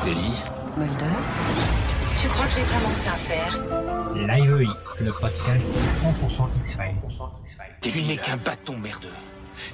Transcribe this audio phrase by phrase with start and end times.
[0.00, 0.32] Scully.
[0.76, 1.16] Mulder
[2.20, 4.14] Tu crois que j'ai vraiment ça à faire?
[4.14, 7.16] Live le podcast 100% X-Files.
[7.80, 9.08] Tu n'es qu'un bâton merdeux.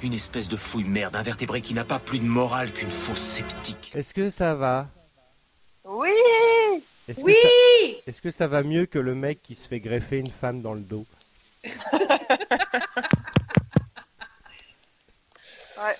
[0.03, 3.91] Une espèce de fouille merde invertébré qui n'a pas plus de morale qu'une fausse sceptique.
[3.95, 4.87] Est-ce que ça va?
[5.83, 6.09] Oui
[7.07, 7.49] Est-ce que Oui ça-
[8.09, 10.73] Est-ce que ça va mieux que le mec qui se fait greffer une femme dans
[10.73, 11.05] le dos?
[15.77, 15.93] Ouais.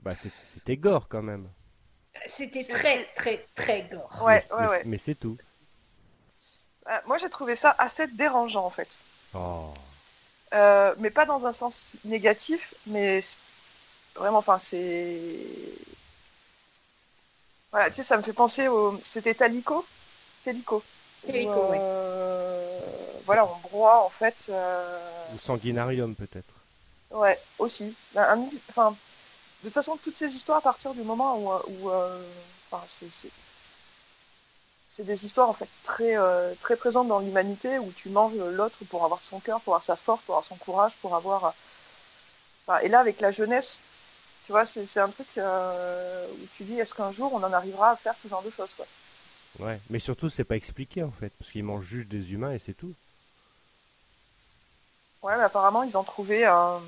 [0.00, 1.48] Bah c'est- c'était gore quand même.
[2.26, 4.08] C'était très, très, très gore.
[4.22, 4.82] Ouais, mais, ouais, mais- ouais.
[4.86, 5.36] mais c'est tout.
[6.88, 9.02] Euh, moi, j'ai trouvé ça assez dérangeant, en fait.
[9.34, 9.72] Oh.
[10.52, 13.20] Euh, mais pas dans un sens négatif, mais
[14.14, 15.36] vraiment, enfin, c'est.
[17.72, 19.00] Voilà, tu sais, ça me fait penser au.
[19.02, 19.84] C'était Talico?
[20.44, 20.82] Talico.
[21.26, 21.78] Talico, Où, ouais.
[21.80, 22.80] euh,
[23.24, 24.46] Voilà, on broie, en fait.
[24.50, 24.98] euh,
[25.34, 26.54] Ou sanguinarium peut-être.
[27.10, 27.96] Ouais, aussi.
[28.14, 28.94] Un, un mix- enfin,
[29.64, 32.22] de toute façon, toutes ces histoires, à partir du moment où, euh,
[32.70, 33.30] euh, c'est,
[35.06, 39.06] des histoires en fait très, euh, très présentes dans l'humanité où tu manges l'autre pour
[39.06, 41.54] avoir son cœur, pour avoir sa force, pour avoir son courage, pour avoir.
[42.82, 43.82] et là, avec la jeunesse,
[44.44, 47.96] tu vois, c'est, un truc où tu dis, est-ce qu'un jour on en arrivera à
[47.96, 48.86] faire ce genre de choses, quoi.
[49.60, 49.80] Ouais.
[49.88, 52.74] Mais surtout c'est pas expliqué en fait parce qu'ils mangent juste des humains et c'est
[52.74, 52.92] tout.
[55.24, 56.78] Ouais, mais apparemment, ils ont trouvé euh,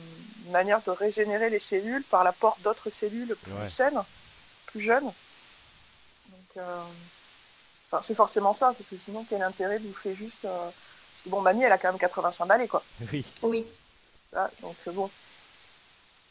[0.45, 3.67] une manière de régénérer les cellules par l'apport d'autres cellules plus Ouais.
[3.67, 4.01] saines,
[4.67, 5.05] plus jeunes.
[6.31, 6.83] Donc, euh,
[7.91, 10.45] enfin, c'est forcément ça, parce que sinon, quel intérêt de bouffer juste.
[10.45, 10.71] euh,
[11.13, 12.83] Parce que bon, mamie, elle a quand même 85 balais, quoi.
[13.13, 13.25] Oui.
[13.43, 13.67] Oui.
[14.35, 15.11] Ah, donc, bon.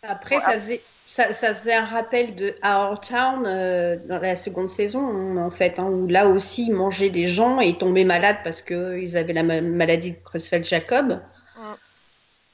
[0.03, 4.69] Après, ça, faisait, ça, ça faisait un rappel de Our Town euh, dans la seconde
[4.69, 8.37] saison, en fait, hein, où là aussi, ils mangeaient des gens et ils tombaient malades
[8.43, 11.21] parce qu'ils avaient la ma- maladie de Creutzfeldt-Jacob.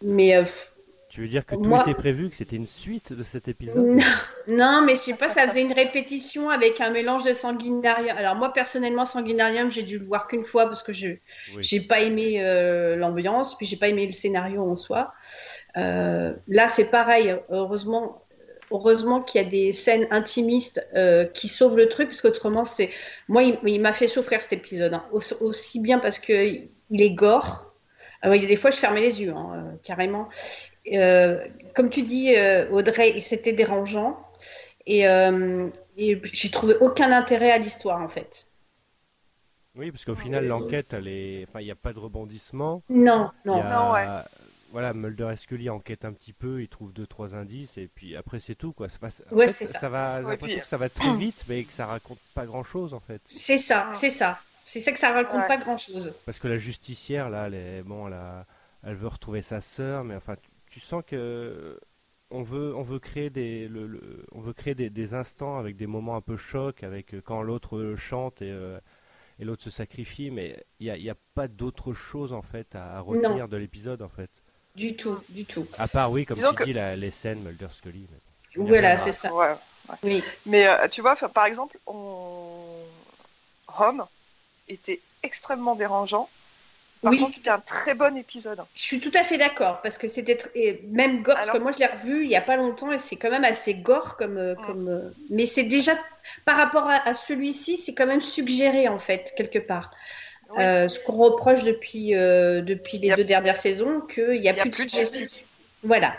[0.02, 0.44] Mais euh,
[1.10, 3.86] Tu veux dire que tout Moi- était prévu, que c'était une suite de cet épisode
[3.86, 4.04] Non,
[4.48, 8.16] non, mais je sais pas, ça faisait une répétition avec un mélange de sanguinarium.
[8.18, 11.18] Alors moi personnellement, sanguinarium, j'ai dû le voir qu'une fois parce que je Oui.
[11.62, 15.12] j'ai pas aimé euh, l'ambiance, puis j'ai pas aimé le scénario en soi.
[15.78, 17.36] Euh, là, c'est pareil.
[17.50, 18.24] Heureusement,
[18.72, 22.90] heureusement qu'il y a des scènes intimistes euh, qui sauvent le truc, parce qu'autrement, c'est
[23.28, 25.04] moi, il, il m'a fait souffrir cet épisode, hein.
[25.12, 26.32] Aussi, aussi bien parce que
[26.90, 27.71] il est gore.
[28.22, 30.30] Alors, il y a des fois, je fermais les yeux, hein, euh, carrément.
[30.94, 31.44] Euh,
[31.76, 34.20] comme tu dis, euh, Audrey, c'était dérangeant.
[34.86, 35.68] Et, euh,
[35.98, 38.48] et j'ai trouvé aucun intérêt à l'histoire, en fait.
[39.76, 42.84] Oui, parce qu'au final l'enquête, elle est, enfin il n'y a pas de rebondissement.
[42.90, 43.62] Non, non.
[43.62, 44.22] a- Non, ouais.
[44.74, 48.16] Voilà, Mulder et Scully enquêtent un petit peu, ils trouvent deux trois indices et puis
[48.18, 48.90] après c'est tout quoi.
[48.90, 48.98] Ça,
[49.32, 49.88] Ouais, fait, c'est ça.
[49.88, 52.94] va, Ouais, puis- que ça va très vite, mais que ça raconte pas grand chose
[52.94, 53.22] en fait.
[53.26, 53.96] C'est ça, Ah.
[53.96, 54.40] c'est ça.
[54.72, 55.48] C'est ça que ça raconte Ouais.
[55.48, 56.14] pas grand-chose.
[56.26, 58.46] Parce que la justicière là, elle est, bon, elle, a-
[58.84, 61.78] elle veut retrouver sa sœur, mais enfin, tu, tu sens que
[62.30, 65.76] on veut, on veut créer des, le, le- on veut créer des, des instants avec
[65.76, 68.80] des moments un peu chocs, avec euh, quand l'autre chante et, euh,
[69.40, 72.42] et l'autre se sacrifie, mais il n'y a, il y a pas d'autre chose en
[72.42, 74.30] fait à, à retenir de l'épisode en fait.
[74.78, 75.68] Du tout, du tout.
[75.78, 78.08] À part oui, comme Disons tu que- dis, la- les scènes Mulder Scully.
[78.56, 79.34] mais Voilà, c'est ça.
[79.34, 79.54] Ouais.
[80.04, 80.24] Oui.
[80.46, 82.56] Mais euh, tu vois, par exemple, on...
[83.68, 84.06] Rome
[84.68, 86.30] était extrêmement dérangeant.
[87.02, 87.20] Par Oui.
[87.20, 88.60] contre, c'était un très bon épisode.
[88.76, 90.38] Je suis tout à fait d'accord parce que c'était
[90.88, 91.34] même gore.
[91.34, 93.32] Parce Alors- que moi, je l'ai revu il y a pas longtemps et c'est quand
[93.32, 94.66] même assez gore comme, euh, Mm.
[94.68, 94.88] comme.
[94.88, 95.94] euh, Mais c'est déjà
[96.46, 99.92] par rapport à, à celui-ci, c'est quand même suggéré en fait quelque part.
[100.60, 104.56] Euh, ce qu'on reproche depuis euh, depuis les deux dernières saisons, qu'il n'y a, a
[104.56, 105.46] plus, de de subtilité.
[105.82, 106.14] Voilà.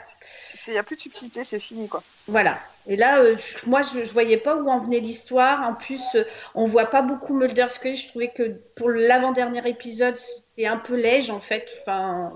[0.66, 2.02] Il n'y a plus de subtilité, c'est fini, quoi.
[2.26, 2.58] Voilà.
[2.88, 5.62] Et là, euh, je- moi, je, je voyais pas où en venait l'histoire.
[5.68, 7.96] En plus, euh, on voit pas beaucoup Mulder Scully.
[7.96, 11.66] Je trouvais que pour l'avant-dernier épisode, c'était un peu léger, en fait.
[11.80, 12.32] Enfin,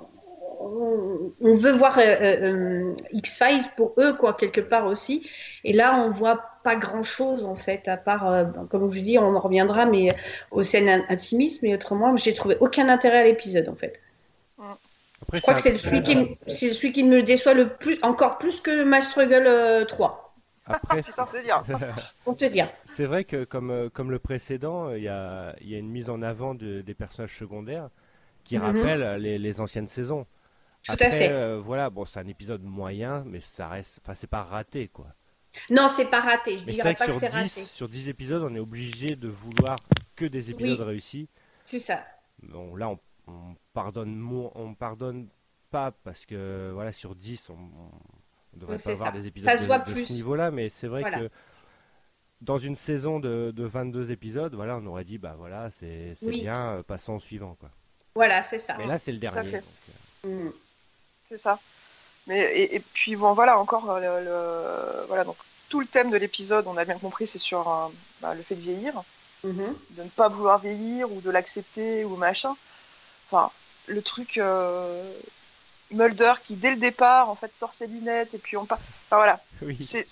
[0.61, 5.29] on, on veut voir euh, euh, X-Files pour eux, quoi, quelque part aussi.
[5.65, 9.35] Et là, on voit pas grand-chose, en fait, à part, euh, comme je dis, on
[9.37, 10.15] en reviendra, mais euh,
[10.53, 11.63] aux scènes in- intimistes.
[11.63, 14.01] Mais autrement, j'ai trouvé aucun intérêt à l'épisode, en fait.
[15.23, 16.39] Après, Je crois que c'est celui, qui,
[16.73, 20.26] celui qui me déçoit le plus, encore plus que My Struggle euh, 3,
[20.67, 21.65] Après, c'est dire.
[22.25, 22.69] pour te dire.
[22.85, 25.91] C'est vrai que comme, euh, comme le précédent, il y a, il y a une
[25.91, 27.91] mise en avant de- des personnages secondaires
[28.45, 28.63] qui Mhm.
[28.65, 30.27] rappellent euh, les, les anciennes saisons.
[30.83, 31.33] Tout Après, à fait.
[31.33, 35.09] euh, voilà, bon, c'est un épisode moyen, mais ça reste, enfin, c'est pas raté, quoi.
[35.71, 36.59] Non, c'est pas raté.
[36.59, 37.63] Je Mais c'est dirais vrai que pas que sur c'est 10, raté.
[37.75, 39.79] sur 10 épisodes, on est obligé de vouloir
[40.17, 40.81] que des épisodes Oui.
[40.81, 41.29] réussis.
[41.65, 42.05] C'est ça.
[42.43, 44.23] Bon, là, on, on pardonne,
[44.55, 45.29] on pardonne
[45.71, 47.91] pas parce que, voilà, sur 10, on, on
[48.57, 49.19] devrait Oui, pas avoir ça.
[49.19, 50.07] des épisodes Ça se de, voit de plus.
[50.07, 51.19] ce niveau-là, mais c'est vrai Voilà.
[51.19, 51.31] que
[52.41, 56.27] dans une saison de, de 22 épisodes, voilà, on aurait dit, bah voilà, c'est c'est
[56.27, 56.41] Oui.
[56.43, 57.71] bien, euh, passons au suivant, quoi.
[58.15, 58.77] Voilà, c'est ça.
[58.79, 59.57] Mais là, c'est le dernier.
[59.57, 59.61] euh,
[60.29, 60.51] Mm.
[61.29, 61.59] C'est ça.
[62.27, 65.37] Mais et, et puis bon voilà encore euh, le, le- voilà donc
[65.69, 67.87] tout le thème de l'épisode, on a bien compris, c'est sur euh,
[68.21, 68.95] bah, le fait de vieillir,
[69.45, 69.75] Mhm.
[69.91, 72.57] de ne pas vouloir vieillir ou de l'accepter ou machin.
[73.31, 73.51] Enfin,
[73.87, 75.13] le truc euh,
[75.93, 78.79] Mulder qui dès le départ en fait sort ses lunettes et puis on part.
[79.07, 79.77] Enfin voilà, Oui.
[79.81, 80.05] c'est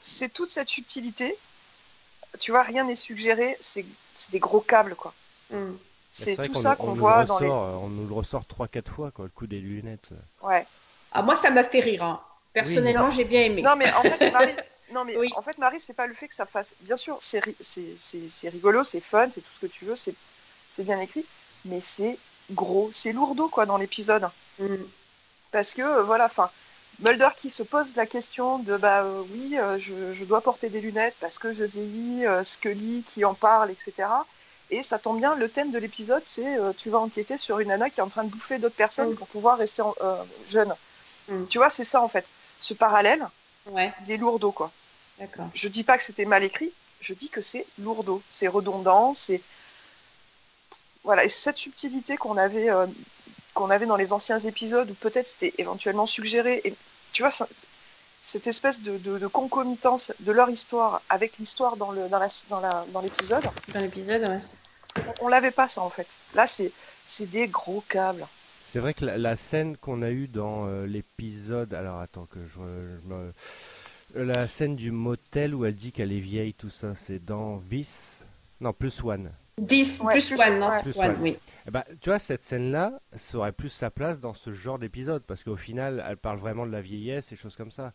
[0.00, 1.36] c'est toute cette subtilité.
[2.40, 5.14] Tu vois, rien n'est suggéré, c'est c'est des gros câbles quoi.
[5.50, 5.78] Mhm.
[6.12, 7.48] C'est tout ça qu'on nous voit dans les.
[7.48, 10.10] euh, On nous le ressort 3-4 fois, quoi, le coup des lunettes.
[10.42, 10.64] Ouais.
[11.10, 12.02] Ah, moi, ça m'a fait rire.
[12.04, 12.20] hein.
[12.52, 13.62] Personnellement, j'ai bien aimé.
[13.62, 14.54] Non mais en fait Marie,
[14.92, 15.32] non mais Oui.
[15.36, 16.76] en fait Marie, c'est pas le fait que ça fasse.
[16.82, 19.86] Bien sûr, c'est ri- c'est c'est c'est rigolo, c'est fun, c'est tout ce que tu
[19.86, 20.14] veux, c'est
[20.70, 21.24] c'est bien écrit,
[21.64, 22.16] mais c'est
[22.52, 24.28] gros, c'est lourdeau quoi dans l'épisode.
[24.60, 24.86] Mhm.
[25.54, 26.50] Parce que euh, voilà, enfin,
[26.98, 30.68] Mulder qui se pose la question de bah euh, oui, euh, je, je dois porter
[30.68, 34.08] des lunettes parce que je vieillis, euh, Scully qui en parle, etc.
[34.70, 37.88] Et ça tombe bien, le thème de l'épisode, c'est tu vas enquêter sur une nana
[37.88, 39.16] qui est en train de bouffer d'autres personnes Mm.
[39.16, 39.94] pour pouvoir rester en-
[40.48, 40.74] jeune.
[41.28, 41.44] Mm.
[41.46, 42.26] Tu vois, c'est ça en fait.
[42.60, 43.24] Ce parallèle,
[43.66, 44.70] Ouais, il est lourdeau quoi.
[45.54, 49.40] Je dis pas que c'était mal écrit, je dis que c'est lourdeau, c'est redondant, c'est
[51.04, 52.68] voilà, et cette subtilité qu'on avait
[53.54, 56.74] qu'on avait dans les anciens épisodes où peut-être c'était éventuellement suggéré et
[57.12, 57.30] tu vois
[58.22, 62.28] cette espèce de, de- de concomitance de leur histoire avec l'histoire dans le dans la
[62.50, 64.40] dans la dans l'épisode, Dans l'épisode, ouais.
[65.20, 66.08] on, on l'avait pas ça en fait.
[66.34, 66.72] Là c'est
[67.06, 68.26] c'est des gros câbles.
[68.72, 71.74] C'est vrai que la, la scène qu'on a eue dans euh, l'épisode.
[71.74, 72.58] Alors attends que je,
[73.08, 73.32] me.
[74.16, 77.58] euh, La scène du motel où elle dit qu'elle est vieille, tout ça, c'est dans
[77.70, 78.24] Vice?
[78.60, 79.30] Non, plus One.
[79.58, 80.82] 10 Ouais, plus plus- 1, non, ouais.
[80.82, 81.16] plus Plus 1, one.
[81.20, 81.36] oui.
[81.66, 85.22] Eh ben, tu vois, cette scène-là, ça aurait plus sa place dans ce genre d'épisode,
[85.22, 87.92] parce qu'au final, elle parle vraiment de la vieillesse et choses comme ça.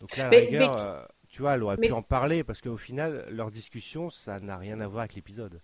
[0.00, 2.02] Donc là, à la Mais- rigueur, mais- euh, tu vois, elle aurait mais- pu en
[2.02, 5.60] parler, parce qu'au final, leur discussion, ça n'a rien à voir avec l'épisode.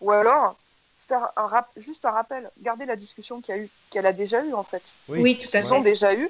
[0.00, 0.58] Ou alors
[0.96, 4.12] faire un rap, juste un rappel, garder la discussion qu'il y a eu qu'elle a
[4.12, 4.96] déjà eu en fait.
[5.08, 5.90] Oui, Oui, tout à qu'ils ont fait.
[5.90, 6.28] déjà eu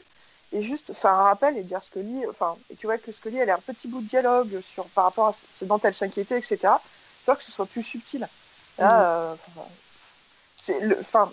[0.52, 3.50] et juste faire un rappel et dire Scully, enfin, et tu vois que Scully, elle
[3.50, 6.58] a un petit bout de dialogue sur, par rapport à ce dont elle s'inquiétait, etc.
[6.60, 8.28] Tu vois que ce soit plus subtil.
[8.78, 9.68] Là, euh, enfin,
[10.56, 11.32] c'est le, enfin,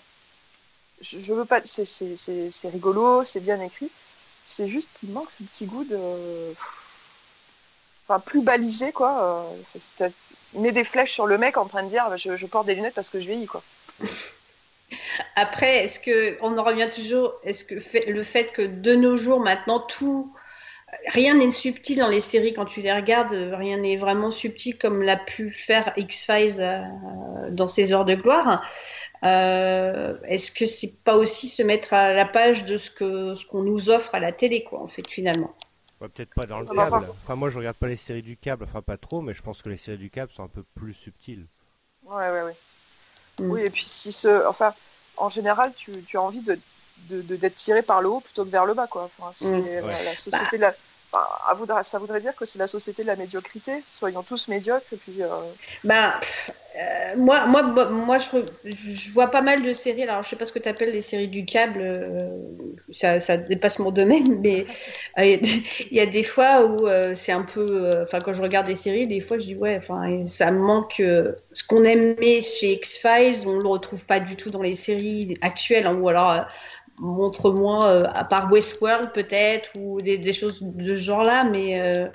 [1.02, 3.90] je, je veux pas, c'est, c'est, c'est, c'est rigolo, c'est bien écrit.
[4.46, 5.98] C'est juste qu'il manque ce petit goût de,
[8.08, 9.46] enfin, plus balisé quoi.
[10.02, 10.10] Euh,
[10.54, 12.96] met des flèches sur le mec en train de dire, je, je porte des lunettes
[12.96, 13.64] parce que je vieillis quoi.
[15.36, 19.16] Après, est-ce que on en revient toujours Est-ce que fait- le fait que de nos
[19.16, 20.34] jours maintenant tout
[21.08, 25.02] rien n'est subtil dans les séries quand tu les regardes, rien n'est vraiment subtil comme
[25.02, 26.84] l'a pu faire X Files euh,
[27.52, 28.64] dans ses heures de gloire.
[29.24, 33.46] Euh, est-ce que c'est pas aussi se mettre à la page de ce que ce
[33.46, 35.54] qu'on nous offre à la télé quoi en fait finalement?
[36.02, 37.08] Ouais, Peut-être pas dans le bah, câble.
[37.24, 39.62] enfin- moi, je regarde pas les séries du câble, enfin, pas trop, mais je pense
[39.62, 41.46] que les séries du câble sont un peu plus subtiles.
[42.04, 42.56] Ouais, ouais, ouais.
[43.40, 43.52] Mm.
[43.52, 44.74] Oui, et puis si ce, enfin,
[45.16, 46.60] en général, tu, tu as envie de
[47.10, 49.04] de- de- d'être tiré par le haut plutôt que vers le bas, quoi.
[49.18, 49.66] Enfin, c'est Mm.
[49.82, 50.04] la, Ouais.
[50.06, 50.74] la société de la.
[51.84, 53.84] Ça voudrait dire que c'est la société de la médiocrité.
[53.90, 55.22] Soyons tous médiocres, puis.
[55.22, 55.30] euh,
[55.84, 56.20] Bah,
[56.76, 60.04] euh, moi, moi, moi, moi, je, vois pas mal de séries.
[60.04, 61.82] Alors, je sais pas ce que tu appelles les séries du câble.
[61.82, 62.30] euh,
[62.92, 64.66] ça, dépasse mon domaine, mais
[65.18, 65.40] il
[65.92, 68.02] y a des fois où c'est un peu.
[68.04, 70.96] Enfin, quand je regarde des séries, des fois, je dis ouais, enfin, ça manque.
[70.98, 75.38] ce qu'on aimait chez X Files, on le retrouve pas du tout dans les séries
[75.42, 76.48] actuelles, hein, ou alors.
[77.00, 81.80] Euh, montre-moi, euh, à part Westworld peut-être, ou des, des choses de ce genre-là, mais
[81.82, 82.10] euh,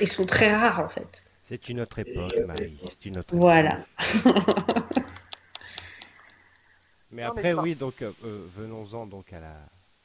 [0.00, 1.24] ils sont très rares en fait.
[1.44, 2.78] C'est une autre époque, Marie.
[2.88, 3.80] C'est une autre Voilà.
[7.10, 9.56] Mais Non, après, oui, donc euh, euh, venons-en donc à la,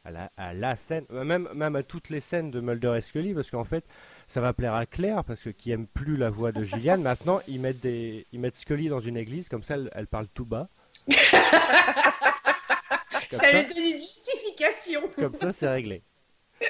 [0.05, 3.01] à la, à la scène, euh, même, même à toutes les scènes de Mulder et
[3.01, 3.85] Scully, parce qu'en fait,
[4.27, 7.41] ça va plaire à Claire, parce que qui aime plus la voix de Gillian, maintenant
[7.47, 10.45] ils mettent des, ils mettent Scully dans une église, comme ça, elle, elle parle tout
[10.45, 10.67] bas.
[13.29, 15.01] comme, Ça ça, lui donne une justification.
[15.15, 16.01] comme ça, c'est réglé.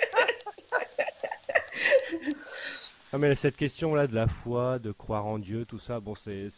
[3.14, 6.50] Ah mais cette question-là de la foi, de croire en Dieu, tout ça, bon, c'est,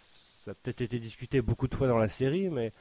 [0.44, 2.72] ça a peut-être été discuté beaucoup de fois dans la série, mais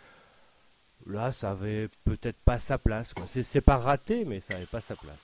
[1.06, 3.12] là, ça avait peut-être pas sa place.
[3.12, 3.26] Quoi.
[3.28, 5.18] C'est, c'est pas raté, mais ça avait pas sa place.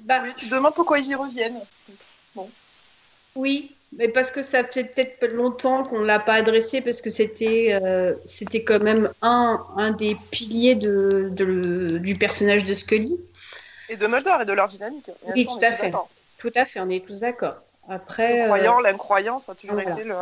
[0.00, 1.60] Bah oui, tu te demandes pourquoi ils y reviennent.
[3.36, 7.78] Oui, mais parce que ça fait peut-être longtemps qu'on l'a pas adressé parce que c'était
[7.82, 13.18] euh, c'était quand même un, un des piliers de, de- du personnage de Scully.
[13.88, 15.10] Et de Mulder et de leur dynamique.
[15.24, 15.90] Oui, tout à fait.
[15.90, 16.10] d'accord.
[16.38, 17.56] Tout à fait, on est tous d'accord.
[17.88, 19.92] Après, Le euh, croyant, l'incroyant, ça a toujours voilà.
[19.92, 20.14] été le.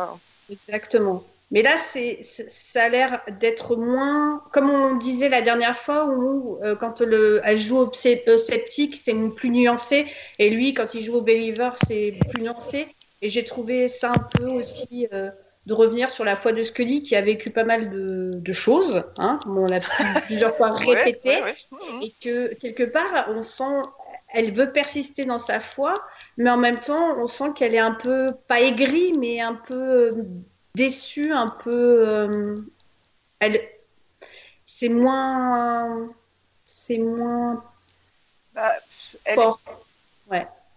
[0.49, 1.23] Exactement.
[1.51, 6.57] Mais là, c'est, ça a l'air d'être moins, comme on disait la dernière fois, où
[6.63, 10.07] euh, quand le, elle joue au sceptique, c'est plus nuancé,
[10.39, 12.87] et lui, quand il joue au believer, c'est plus nuancé.
[13.25, 15.31] Et j'ai trouvé ça un peu aussi euh,
[15.65, 19.03] de revenir sur la foi de Scully, qui a vécu pas mal de, de choses,
[19.17, 19.79] hein, comme on l'a
[20.27, 21.55] plusieurs fois Ouais, répété, ouais, ouais.
[21.71, 22.01] Mhm.
[22.03, 23.81] et que quelque part, on sent,
[24.31, 25.95] elle veut persister dans sa foi,
[26.37, 29.73] mais en même temps, on sent qu'elle est un peu, pas aigrie, mais un peu
[29.73, 30.11] euh,
[30.75, 32.07] déçue, un peu.
[32.07, 32.57] euh,
[33.39, 33.59] elle,
[34.67, 36.09] c'est moins,
[36.63, 37.63] c'est moins
[38.53, 38.71] Bah,
[39.23, 39.59] elle, fort.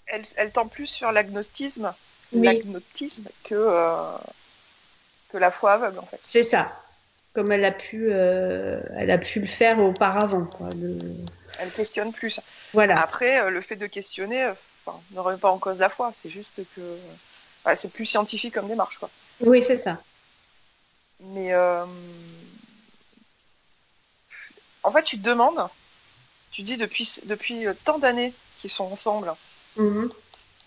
[0.07, 1.93] elle, elle tend plus sur l'agnostisme,
[2.32, 2.44] Oui.
[2.47, 4.16] l'agnotisme que, euh,
[5.30, 6.18] que la foi aveugle, en fait.
[6.20, 6.80] C'est ça.
[7.35, 10.68] Comme elle a pu, euh, elle a pu le faire auparavant, quoi.
[10.70, 10.99] le-
[11.61, 12.40] Elle questionne plus.
[12.73, 13.00] Voilà.
[13.00, 14.52] Après, euh, le fait de questionner
[15.12, 16.12] ne remet pas en cause la foi.
[16.14, 16.99] C'est juste que
[17.62, 18.99] voilà, c'est plus scientifique comme démarche.
[18.99, 19.11] Quoi.
[19.40, 20.02] Oui, c'est ça.
[21.20, 21.85] Mais euh,
[24.82, 25.66] en fait, tu te demandes,
[26.52, 29.32] tu dis depuis, depuis tant d'années qu'ils sont ensemble,
[29.76, 30.11] Mhm.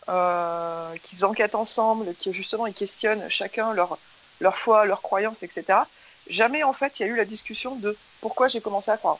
[0.10, 3.98] Euh, qu'ils enquêtent ensemble, que justement ils questionnent chacun leur,
[4.40, 5.80] leur foi, leurs croyances, etc.
[6.28, 9.20] Jamais en fait il y a eu la discussion de pourquoi j'ai commencé à croire.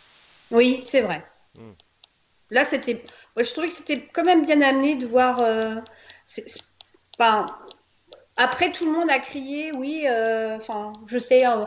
[0.52, 1.24] Oui, c'est vrai.
[1.56, 1.72] Mm.
[2.50, 3.04] Là, c'était.
[3.36, 5.40] Moi, je trouvais que c'était quand même bien amené de voir.
[5.42, 5.76] euh,
[7.18, 7.46] Enfin,
[8.36, 10.04] après, tout le monde a crié, oui.
[10.08, 11.64] euh, Enfin, je sais, euh,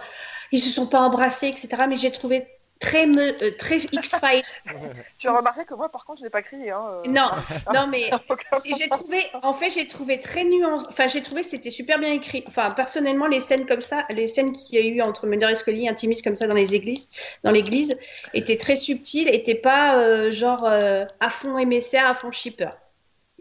[0.52, 1.86] ils se sont pas embrassés, etc.
[1.88, 2.46] Mais j'ai trouvé
[2.84, 4.42] très, me- euh, très X-Files.
[5.18, 6.70] Tu as remarqué que moi par contre je n'ai pas crié.
[6.70, 7.30] Hein, euh, non,
[7.72, 8.10] non, mais
[8.78, 10.86] j'ai trouvé, en fait, j'ai trouvé très nuancé.
[10.90, 12.44] Enfin, j'ai trouvé que c'était super bien écrit.
[12.46, 15.54] Enfin, personnellement, les scènes comme ça, les scènes qu'il y a eu entre Mulder et
[15.54, 17.08] Scully, intimistes comme ça dans les églises,
[17.42, 17.96] dans l'église,
[18.34, 22.70] étaient très subtiles, étaient pas euh, genre à fond émissaire, à fond shipper.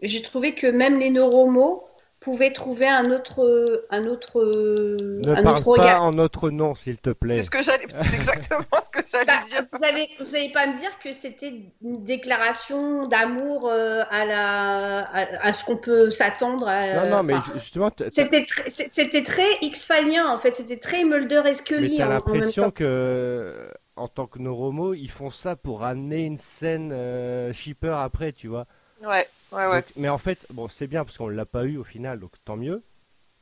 [0.02, 1.86] J'ai trouvé que même les neuromos
[2.24, 6.96] pouvaient trouver un autre, un autre, Ne un parle autre pas en notre nom, s'il
[6.96, 7.36] te plaît.
[7.36, 9.64] C'est ce que j'allais, c'est exactement ce que j'allais Bah, dire.
[9.72, 11.52] vous allez, vous allez pas me dire que c'était
[11.82, 16.66] une déclaration d'amour euh, à la, à, à ce qu'on peut s'attendre.
[16.66, 21.40] à- Non, non, mais enfin, justement, C'était c'était très X-Filien en fait, c'était très Mulder
[21.40, 25.84] et mais Scully en même l'impression que, en tant que Noromo, ils font ça pour
[25.84, 28.66] amener une scène euh, shipper après, tu vois.
[29.04, 29.80] Ouais, ouais, ouais.
[29.82, 32.32] Donc- mais en fait, bon, c'est bien parce qu'on l'a pas eu au final, donc
[32.44, 32.82] tant mieux.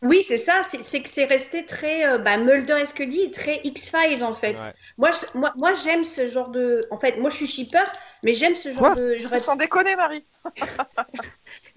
[0.05, 3.61] Oui, c'est ça, c'est c'est que c'est resté très euh, bah, Mulder et Scully, très
[3.63, 4.55] X-Files en fait.
[4.57, 4.75] Ouais.
[4.99, 6.85] Moi, je- moi, moi j'aime ce genre de.
[6.91, 7.85] En fait, moi je suis shipper,
[8.25, 9.17] mais j'aime ce genre Quoi de.
[9.19, 10.25] j'aurais- Sans déconner, Marie.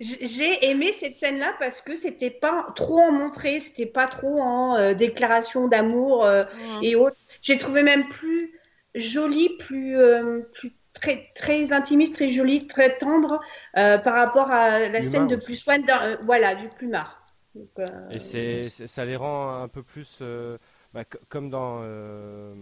[0.00, 4.76] J'ai aimé cette scène-là parce que c'était pas trop en montré, c'était pas trop en
[4.76, 6.44] euh, déclaration d'amour euh,
[6.82, 7.16] et autres.
[7.42, 8.58] J'ai trouvé même plus
[8.94, 13.38] jolie, plus, euh, plus très, très intimiste, très jolie, très tendre
[13.76, 15.78] euh, par rapport à la scène de plus soin,
[16.22, 17.24] voilà, du plumard.
[17.54, 20.56] Donc, euh, Et c'est, c'est- ça les rend un peu plus, euh,
[20.94, 22.54] bah, co- comme dans euh,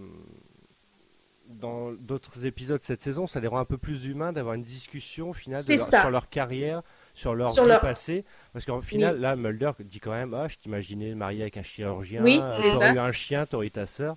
[1.47, 5.31] dans d'autres épisodes cette saison, ça les rend un peu plus humains d'avoir une discussion
[5.31, 6.01] au final de C'est leur- ça.
[6.03, 6.83] sur leur carrière,
[7.15, 8.25] sur leur Sur vie leur- passée.
[8.53, 12.23] Parce qu'en final, là, Mulder dit quand même, ah, je t'imaginais marié avec un chirurgien,
[12.23, 14.17] Oui, euh, t'aurais eu un chien, t'aurais eu ta sœur.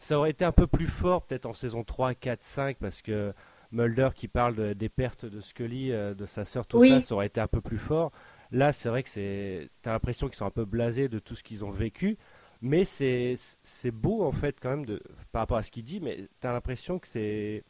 [0.00, 3.32] Ça aurait été un peu plus fort peut-être en saison 3, 4, 5, parce que
[3.74, 6.90] Mulder qui parle de- des pertes de Scully, euh, de sa sœur, tout Oui.
[6.90, 8.12] ça, ça aurait été un peu plus fort.
[8.52, 11.42] Là, c'est vrai que c'est, t'as l'impression qu'ils sont un peu blasés de tout ce
[11.42, 12.16] qu'ils ont vécu,
[12.62, 15.02] mais c'est, c'est beau en fait quand même de,
[15.32, 17.64] par rapport à ce qu'il dit, mais t'as l'impression que c'est,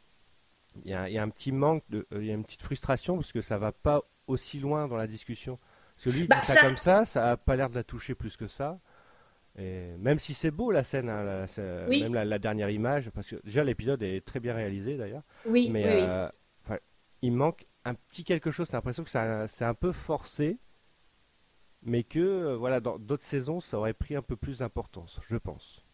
[0.83, 2.43] il y a, il y a un petit manque de, euh, il y a une
[2.43, 5.57] petite frustration parce que ça va pas aussi loin dans la discussion.
[5.95, 7.83] Parce que lui Bah, dit ça, ça- comme ça, ça a pas l'air de la
[7.83, 8.79] toucher plus que ça.
[9.57, 12.01] Et même si c'est beau la scène, hein, la- c'est- Oui.
[12.01, 15.23] même la, la dernière image, parce que déjà l'épisode est très bien réalisé d'ailleurs.
[15.45, 16.29] oui, Mais oui, euh,
[17.21, 18.67] il manque un petit quelque chose.
[18.69, 19.09] J'ai l'impression que
[19.47, 20.57] c'est un peu forcé,
[21.83, 25.37] mais que euh, voilà, dans d'autres saisons, ça aurait pris un peu plus d'importance, je
[25.37, 25.85] pense.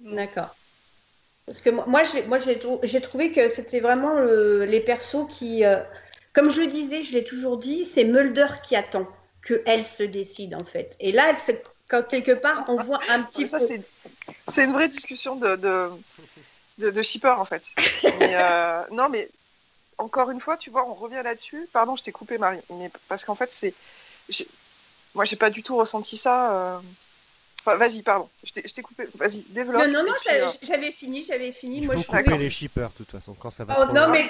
[0.00, 0.54] D'accord.
[1.46, 5.82] Parce que moi, moi, j'ai, trouvé que c'était vraiment le- les persos qui, euh,
[6.32, 9.08] comme je le disais, je l'ai toujours dit, c'est Mulder qui attend
[9.42, 10.96] que elle se décide en fait.
[11.00, 11.52] Et là, elle se-
[12.02, 13.66] quand quelque part, on voit un petit ça, peu.
[13.66, 13.82] c'est,
[14.48, 15.90] c'est une vraie discussion de, de,
[16.78, 17.70] de, de shipper, en fait.
[18.18, 19.28] Mais, euh, non, mais
[19.98, 21.68] encore une fois, tu vois, on revient là-dessus.
[21.72, 22.60] Pardon, je t'ai coupé, Marie.
[22.70, 23.74] Mais parce qu'en fait, c'est.
[25.14, 26.52] Moi, j'ai pas du tout ressenti ça.
[26.52, 26.80] euh.
[27.66, 28.28] Enfin, vas-y, pardon.
[28.42, 29.06] Je t'ai, je coupé.
[29.14, 29.86] Vas-y, développe.
[29.86, 31.78] Non, non, j'avais, euh, j'avais fini, j'avais fini.
[31.78, 32.38] Il Moi, faut je couper trouvais.
[32.38, 34.28] les shippers, de toute façon, quand ça va Oh, trop non, mais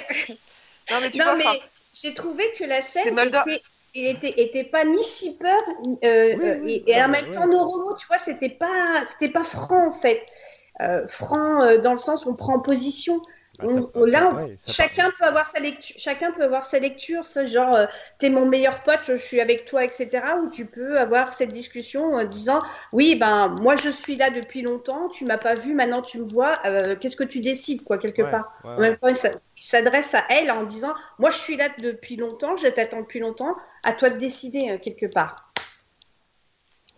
[0.90, 1.62] Non, mais tu Non, vois, mais
[1.94, 3.42] j'ai trouvé que la C'est scène Mulder.
[3.94, 5.46] Était, était, était pas ni shipper
[6.04, 8.48] euh, Oui, euh, oui, et, et non, en mais même temps Noromo, tu vois, c'était
[8.48, 10.20] pas, c'était pas franc en fait.
[10.80, 13.20] Euh, franc dans le sens où on prend position.
[13.58, 15.94] Bah, On- ça- on- là, on- ouais, chacun peut avoir sa lecture.
[15.98, 17.24] Chacun peut avoir sa lecture.
[17.24, 17.86] Ça, genre, euh,
[18.18, 20.24] t'es mon meilleur pote, je suis avec toi, etc.
[20.42, 24.62] Ou tu peux avoir cette discussion en disant, oui, ben moi je suis là depuis
[24.62, 26.58] longtemps, tu m'as pas vu, maintenant tu me vois.
[26.66, 28.52] euh, Qu'est-ce que tu décides, quoi, quelque Ouais, part?
[28.64, 31.56] ouais, En même temps, il s'a- il s'adresse à elle en disant Moi, je suis
[31.56, 35.52] là depuis longtemps, je t'attends depuis longtemps, à toi de décider euh, quelque part.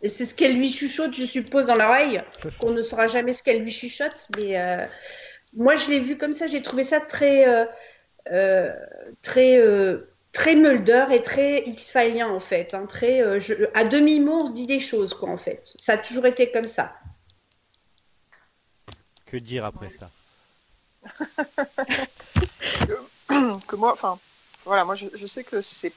[0.03, 2.23] Et c'est ce qu'elle lui chuchote, je suppose, dans l'oreille,
[2.61, 4.27] qu'on ne saura jamais ce qu'elle lui chuchote.
[4.37, 4.57] Mais
[5.55, 7.49] moi, je l'ai vu comme ça, j'ai trouvé ça très.
[7.49, 7.65] euh,
[8.33, 8.73] euh,
[9.23, 9.99] très, euh,
[10.33, 12.75] très Mulder et très X-Filien en fait.
[12.75, 15.73] hein, très, euh, je- à demi-mot, on se dit des choses quoi en fait.
[15.79, 16.93] Ça a toujours été comme ça.
[19.27, 20.11] Que dire après ça?
[23.69, 24.19] Que moi, enfin,
[24.65, 25.93] voilà, moi je, je sais que c'est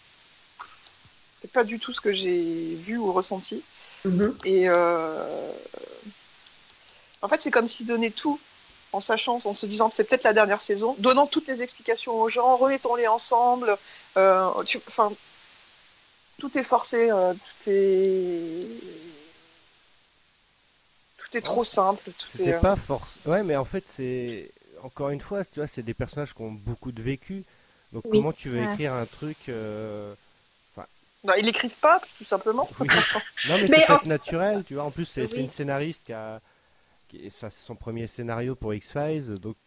[1.41, 3.63] c'est pas du tout ce que j'ai vu ou ressenti.
[4.05, 4.37] Mhm.
[4.45, 5.51] Et euh,
[7.21, 8.39] en fait, c'est comme s'il donnait tout
[8.91, 12.19] en sachant, en se disant que c'est peut-être la dernière saison, donnant toutes les explications
[12.21, 13.77] aux gens, remettons-les ensemble.
[14.17, 15.11] euh, tu- Enfin,
[16.39, 18.65] tout est forcé, euh, tout est
[21.17, 22.01] tout est trop simple.
[22.17, 23.17] Tout est, euh, pas force.
[23.25, 24.51] Ouais, mais en fait, c'est.
[24.81, 27.43] Encore une fois, tu vois, c'est des personnages qui ont beaucoup de vécu.
[27.91, 28.17] Donc, Oui.
[28.17, 28.71] comment tu veux Ouais.
[28.73, 29.37] écrire un truc.
[29.49, 30.13] euh,
[31.25, 32.67] non, ils l'écrivent pas, tout simplement.
[32.79, 32.87] Oui.
[33.45, 34.83] Non, mais, Mais c'est en- peut-être naturel, tu vois.
[34.85, 35.41] En plus, c'est c'est Oui.
[35.43, 36.39] une scénariste qui a.
[37.09, 39.33] qui- Ça, c'est son premier scénario pour X-Files.
[39.39, 39.57] Donc,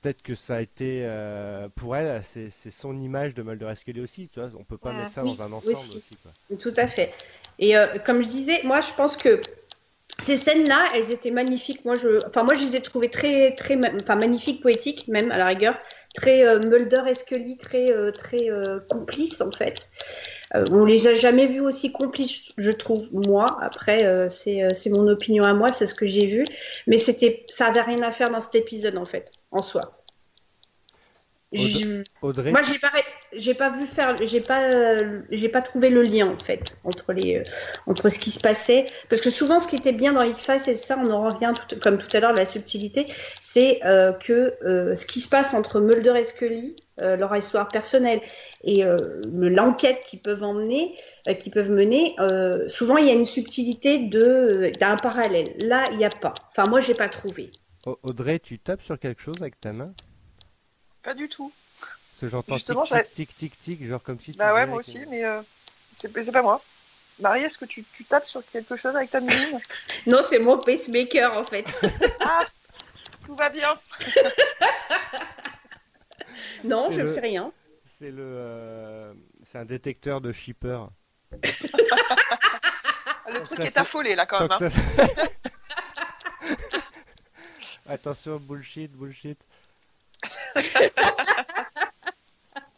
[0.00, 1.02] peut-être que ça a été.
[1.04, 4.50] euh, Pour elle, c'est son image de Mulder et Scully aussi, tu vois.
[4.58, 4.96] On peut pas Ouais.
[4.96, 5.96] mettre ça Oui, dans un ensemble aussi.
[5.98, 6.32] aussi, quoi.
[6.58, 7.12] Tout à fait.
[7.58, 9.40] Et euh, comme je disais, moi je pense que
[10.18, 11.84] ces scènes-là, elles étaient magnifiques.
[11.84, 15.38] Moi, je, enfin, moi, je les ai trouvées très, très, enfin, magnifiques, poétiques même à
[15.38, 15.78] la rigueur,
[16.14, 19.88] très euh, Mulder et Scully, très, euh, très euh, complices en fait.
[20.54, 23.58] Euh, on les a jamais vus aussi complices, je trouve moi.
[23.62, 26.44] Après, c'est, c'est mon opinion à moi, c'est ce que j'ai vu,
[26.86, 30.01] mais c'était, ça avait rien à faire dans cet épisode en fait, en soi.
[31.52, 32.90] Je- Audrey, moi, j'ai pas,
[33.34, 37.12] j'ai pas vu faire, j'ai pas, euh, j'ai pas trouvé le lien en fait entre
[37.12, 37.42] les, euh,
[37.86, 40.60] entre ce qui se passait, parce que souvent, ce qui était bien dans X Files,
[40.60, 43.06] c'est ça, on en revient tout, comme tout à l'heure, la subtilité,
[43.40, 44.54] c'est euh, que
[44.94, 48.20] ce qui se passe entre Mulder et Scully, leur histoire personnelle
[48.64, 50.94] et le- l'enquête qu'ils peuvent emmener,
[51.40, 52.14] qu'ils peuvent mener,
[52.68, 55.54] souvent il y a une subtilité de, d'un parallèle.
[55.58, 56.34] Là, il n'y a pas.
[56.50, 57.50] Enfin, moi, j'ai pas trouvé.
[57.86, 59.92] Au- Audrey, tu tapes sur quelque chose avec ta main?
[61.02, 61.52] Pas du tout.
[61.80, 64.66] Parce que j'entends Justement, tic, tic, tic, tic, tic, genre comme si tu Bah ouais,
[64.66, 65.42] moi aussi, mais euh,
[65.94, 66.62] c'est pas moi.
[67.18, 69.60] Marie, est-ce que tu, tu tapes sur quelque chose avec ta mine
[70.06, 71.66] Non, c'est mon pacemaker en fait.
[72.20, 72.46] Ah,
[73.26, 73.68] tout va bien.
[76.64, 77.52] non, je le- fais rien.
[77.84, 79.12] C'est le, euh,
[79.50, 80.80] c'est un détecteur de shipper.
[81.30, 81.38] Le
[83.34, 84.70] Donc truc ça, est affolé là quand Tant même.
[84.98, 85.06] hein.
[85.16, 85.22] ça-
[87.88, 89.38] Attention, bullshit, bullshit.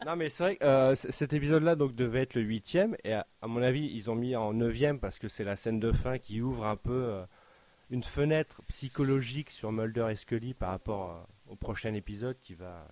[0.05, 3.25] Non mais c'est vrai que euh, cet épisode-là donc devait être le huitième et à,
[3.41, 6.17] à mon avis ils ont mis en neuvième parce que c'est la scène de fin
[6.17, 7.23] qui ouvre un peu euh,
[7.89, 12.87] une fenêtre psychologique sur Mulder et Scully par rapport euh, au prochain épisode qui va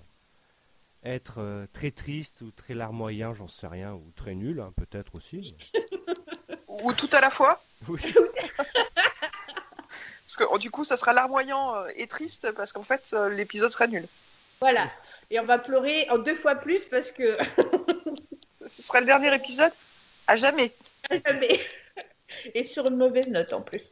[1.04, 5.54] être très triste ou très larmoyant, j'en sais rien, ou très nul hein, peut-être aussi.
[6.70, 7.62] Ou tout à la fois.
[7.90, 8.00] Oui.
[10.34, 13.88] Parce que oh, du coup, ça sera larmoyant et triste parce qu'en fait, l'épisode serait
[13.88, 14.08] nul.
[14.64, 14.90] Voilà.
[15.30, 17.38] Et on va pleurer en deux fois plus parce que
[18.66, 19.74] Ce sera le dernier épisode
[20.26, 20.72] à jamais.
[21.26, 21.60] jamais.
[22.56, 23.92] Et sur une mauvaise note en plus.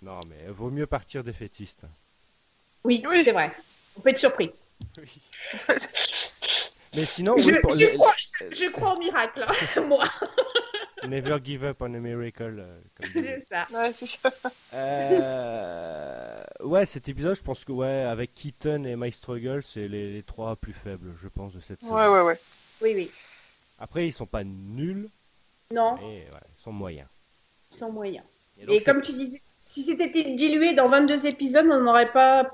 [0.00, 1.82] Non mais vaut mieux partir défaitiste.
[2.84, 3.20] Oui, Oui.
[3.22, 3.50] c'est vrai.
[3.98, 4.50] On peut être surpris.
[4.96, 5.20] Oui.
[6.96, 10.04] Mais sinon, Je, oui, pour- je le- crois, je, je crois au miracle, hein, moi.
[11.08, 12.58] Never give up on a miracle.
[12.60, 13.06] euh, comme.
[13.14, 13.66] C'est ça.
[13.72, 14.30] Ouais, c'est ça.
[15.24, 20.12] Euh, Ouais, cet épisode, je pense que ouais, avec Keaton et My Struggle, c'est les,
[20.14, 21.94] les trois plus faibles, je pense, de cette saison.
[21.94, 22.38] Ouais, ouais, ouais.
[22.82, 23.10] Oui, oui.
[23.78, 25.08] Après, ils sont pas nuls,
[25.72, 27.08] Non, mais ouais, ils sont moyens.
[27.68, 28.22] sans moyen.
[28.58, 32.12] Et donc, Et c'est- comme tu disais, si c'était dilué dans 22 épisodes, on n'aurait
[32.12, 32.50] pas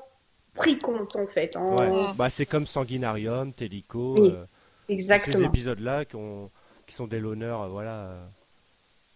[0.54, 1.54] pris compte en fait.
[1.56, 2.06] en- ouais.
[2.16, 4.44] bah, c'est comme Sanguinarium, Tellico, Oui, euh,
[4.88, 5.46] ces Exactement.
[5.46, 6.50] épisodes-là qui, ont-
[6.86, 8.26] qui sont des l'honneur, voilà, euh,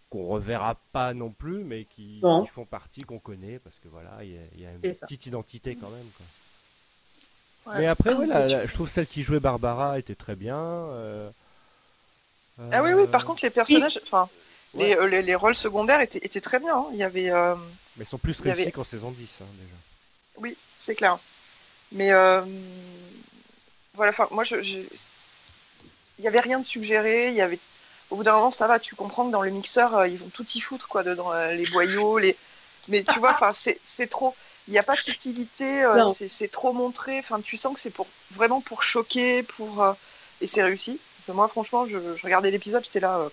[0.09, 2.43] qu'on reverra pas non plus, mais qui, Non.
[2.43, 4.93] qui font partie, qu'on connaît, parce que voilà, il y a, il y a une
[4.93, 5.05] ça.
[5.05, 6.07] petite identité quand même.
[6.17, 7.73] Quoi.
[7.73, 7.79] Ouais.
[7.79, 10.35] Mais après, ouais, la- Mais tu- la- je trouve celle qui jouait Barbara était très
[10.35, 10.57] bien.
[10.57, 11.29] euh,
[12.71, 14.29] Ah oui, oui, par euh, contre, les personnages, enfin,
[14.75, 16.77] les, euh, les, les rôles secondaires étaient, étaient très bien.
[16.77, 16.85] hein.
[16.91, 17.31] Il y avait.
[17.31, 17.55] euh,
[17.97, 19.75] Mais ils sont plus réussis avait- qu'en saison 10, hein, déjà.
[20.37, 21.17] Oui, c'est clair.
[21.91, 22.41] Mais euh,
[23.95, 24.79] voilà, enfin, moi, je, je-
[26.19, 27.29] il y avait rien de suggéré.
[27.29, 27.59] Il y avait,
[28.11, 28.79] au bout d'un moment, ça va.
[28.79, 31.53] Tu comprends que dans le mixeur, euh, ils vont tout y foutre, quoi, dedans, euh,
[31.53, 32.35] les boyaux, les.
[32.87, 34.35] Mais tu vois, enfin, c'est c'est trop.
[34.67, 35.83] Il n'y a pas de subtilité.
[35.83, 37.19] euh, c'est c'est trop montré.
[37.19, 39.93] Enfin, tu sens que c'est pour vraiment pour choquer, pour euh,
[40.41, 40.99] et c'est réussi.
[41.17, 43.17] Parce que moi, franchement, je, je regardais l'épisode, j'étais là.
[43.17, 43.29] euh,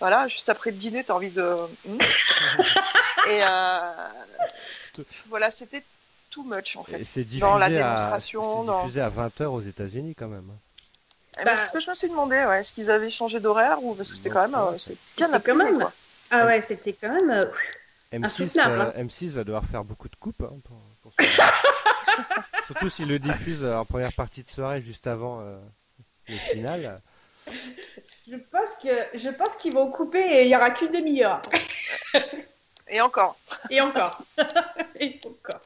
[0.00, 1.56] voilà, juste après le dîner, t'as envie de.
[1.86, 1.98] Hmm.
[3.30, 3.78] et euh,
[5.28, 5.82] voilà, c'était
[6.30, 7.00] too much en fait.
[7.00, 10.28] Et c'est diffusé, Dans la à, démonstration, c'est dans- diffusé à 20h aux États-Unis quand
[10.28, 10.48] même.
[11.34, 12.60] Eh ben, Bah, c'est ce que je me suis demandé, ouais.
[12.60, 15.40] Est-ce qu'ils avaient changé d'horaire ou parce que c'était quand même euh, c'est c'était bien
[15.40, 15.92] quand même- quoi.
[16.30, 17.30] Ah ouais, c'était quand même.
[17.30, 17.46] euh,
[18.12, 19.04] M6, Insoutenable, euh, hein.
[19.04, 20.40] M6 va devoir faire beaucoup de coupes.
[20.42, 21.26] hein, pour- pour ce-
[22.66, 25.58] Surtout s'il le diffuse euh, en première partie de soirée, juste avant euh,
[26.28, 27.00] le final.
[27.48, 31.60] Je pense que je pense qu'ils vont couper et il y aura qu'une demi-heure après.
[32.88, 33.36] Et encore.
[33.70, 34.22] Et encore.
[35.00, 35.60] et encore.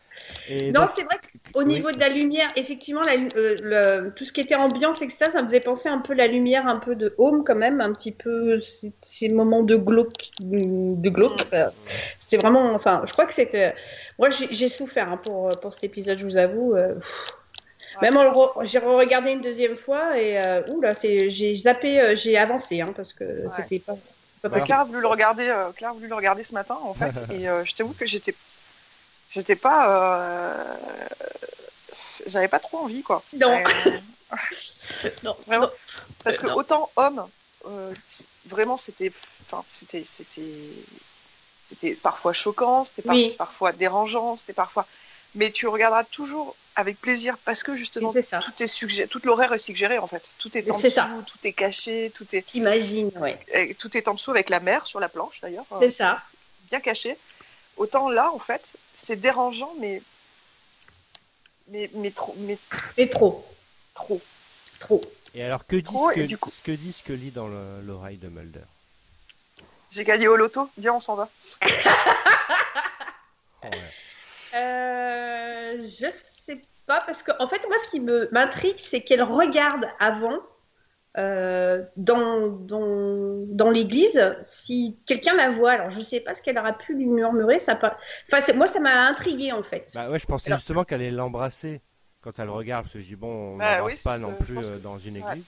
[0.50, 1.40] Et Non, donc, c'est vrai oui.
[1.52, 5.30] qu'au niveau de la lumière, effectivement, la, euh, le- tout ce qui était ambiance, etc.,
[5.30, 7.92] ça me faisait penser un peu la lumière, un peu de home quand même, un
[7.92, 10.30] petit peu ces, ces moments de glauque.
[10.40, 11.46] De glauque.
[11.52, 11.70] euh,
[12.18, 13.74] C'est vraiment, enfin, je crois que c'était.
[14.18, 16.74] Moi, j'ai souffert hein, pour, pour cet épisode, je vous avoue.
[16.76, 16.94] euh.
[18.02, 22.00] Même en le re- j'ai regardé une deuxième fois et euh, ouh là, j'ai zappé,
[22.00, 23.94] euh, j'ai avancé hein, parce que c'était pas,
[24.42, 24.60] pas Bah.
[24.60, 27.24] Claire a voulu le regarder, euh, Claire a voulu le regarder ce matin, en fait,
[27.32, 28.34] et euh, je t'avoue que j'étais,
[29.30, 30.76] j'étais pas, euh,
[32.26, 33.22] j'avais pas trop envie, quoi.
[33.34, 33.56] Non.
[33.66, 33.90] Euh,
[35.22, 35.66] Non, Vraiment.
[35.66, 35.72] non.
[36.24, 36.56] parce que Euh, non.
[36.56, 37.26] autant homme,
[37.66, 37.94] euh,
[38.46, 39.10] vraiment, c'était,
[39.46, 40.42] enfin, c'était, c'était,
[41.64, 43.34] c'était parfois choquant, c'était par- Oui.
[43.38, 44.86] parfois dérangeant, c'était parfois,
[45.34, 48.38] mais tu regarderas toujours avec plaisir parce que justement, ça.
[48.40, 51.08] tout est suggéré, toute l'horaire est suggéré en fait, tout est en dessous, ça.
[51.26, 53.74] tout est caché, tout est, T'imagines, ouais.
[53.78, 55.64] tout est en dessous avec la mer sur la planche d'ailleurs.
[55.72, 56.18] euh, C'est ça.
[56.70, 57.16] bien caché.
[57.78, 60.02] Autant là, en fait, c'est dérangeant, mais
[61.68, 62.58] mais mais trop, mais
[62.96, 63.46] Mais trop,
[63.94, 64.20] trop.
[64.80, 65.00] trop.
[65.34, 68.60] Et alors, que dit, ce que dit Scully dans le- l'oreille de Mulder?
[69.90, 70.68] J'ai gagné au loto.
[70.78, 71.28] Viens, on s'en va.
[71.62, 71.66] Oh,
[73.64, 73.70] ouais.
[74.54, 79.22] Euh, je sais pas parce que en fait moi ce qui me m'intrigue c'est qu'elle
[79.22, 80.38] regarde avant
[81.18, 86.56] euh, dans dans, dans l'église si quelqu'un la voit alors je sais pas ce qu'elle
[86.58, 90.10] aura pu lui murmurer ça pas enfin c'est- moi ça m'a intrigué en fait Bah
[90.10, 91.80] ouais, je pensais Alors- justement qu'elle allait l'embrasser
[92.20, 94.58] quand elle regarde, parce que je dis bon, on Bah n'embrasse oui, pas non plus
[94.70, 95.44] euh, que- dans une église.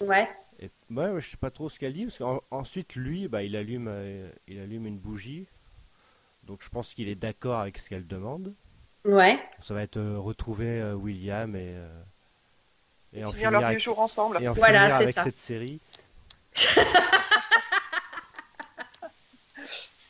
[0.00, 0.28] ouais
[0.60, 3.56] Et ouais, ouais, je sais pas trop ce qu'elle dit, parce qu'ensuite lui, bah, il
[3.56, 5.46] allume, euh, il allume une bougie.
[6.44, 8.54] Donc je pense qu'il est d'accord avec ce qu'elle demande.
[9.04, 11.74] ouais Ça va être euh, retrouver euh, William et
[13.14, 14.38] euh, et en Finir leur avec, jour ensemble.
[14.42, 15.24] et en Voilà, finir c'est avec ça.
[15.24, 15.80] cette série.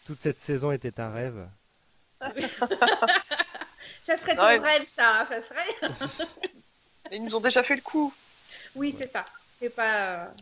[0.06, 1.48] Toute cette saison était un rêve.
[4.06, 4.58] ça serait ton Ouais.
[4.58, 5.66] rêve ça hein, ça serait
[7.12, 8.12] Ils nous ont déjà fait le coup.
[8.74, 9.24] oui c'est ça
[9.60, 10.32] c'est pas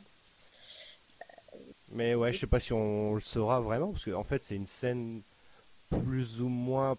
[1.91, 4.67] Mais ouais, je sais pas si on le saura vraiment, parce qu'en fait, c'est une
[4.67, 5.23] scène
[5.91, 6.97] plus ou moins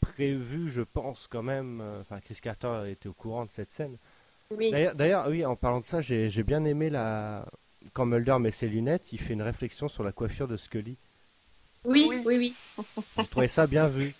[0.00, 1.80] prévue, je pense quand même.
[1.80, 3.96] Euh, Enfin, Chris Carter était au courant de cette scène.
[4.56, 7.44] Oui D'ailleurs, oui, en parlant de ça, j'ai j'ai bien aimé la.
[7.92, 10.96] Quand Mulder met ses lunettes, il fait une réflexion sur la coiffure de Scully.
[11.84, 12.22] oui Oui.
[12.26, 14.14] oui oui J'ai trouvé ça bien vu.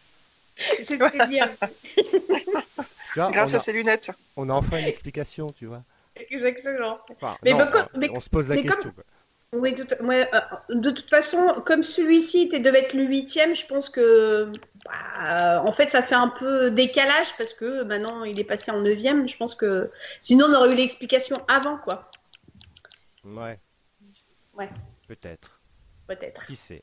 [0.57, 1.49] c'était bien
[1.97, 4.11] Tu vois, Grâce on, à a, ses lunettes.
[4.37, 5.83] on a enfin une explication, tu vois.
[6.31, 8.93] exactement Enfin, Mais non, bah, comme- on- mais- on se pose la mais comme- question.
[8.93, 9.05] quoi.
[9.55, 10.41] Oui, tout- ouais, euh,
[10.75, 14.53] de toute façon, comme celui-ci était devait être le huitième, je pense que,
[14.85, 18.81] bah, en fait, ça fait un peu décalage parce que maintenant il est passé en
[18.83, 19.27] neuvième.
[19.27, 22.11] Je pense que sinon on aurait eu l'explication avant, quoi.
[23.25, 23.59] Ouais.
[24.53, 24.69] Ouais.
[25.07, 25.63] Peut-être.
[26.07, 26.45] Peut-être.
[26.47, 26.83] Qui sait?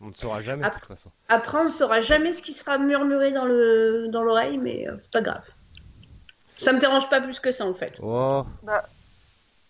[0.00, 1.10] On ne saura jamais de Après- toute façon.
[1.28, 4.96] Après, on ne saura jamais ce qui sera murmuré dans le dans l'oreille, mais euh,
[5.00, 5.48] c'est pas grave.
[6.58, 7.98] Ça me dérange pas plus que ça, en fait.
[8.00, 8.44] Oh,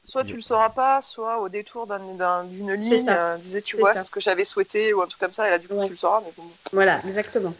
[0.06, 3.62] Soit tu le sauras pas, soit au détour d'un- d'un- d'une C'est ligne, euh, disait
[3.62, 5.66] tu vois, c'est ce que j'avais souhaité ou un truc comme ça, et là du
[5.66, 5.86] coup Ouais.
[5.86, 6.20] tu le sauras.
[6.24, 6.48] Mais bon.
[6.72, 7.54] Voilà, exactement.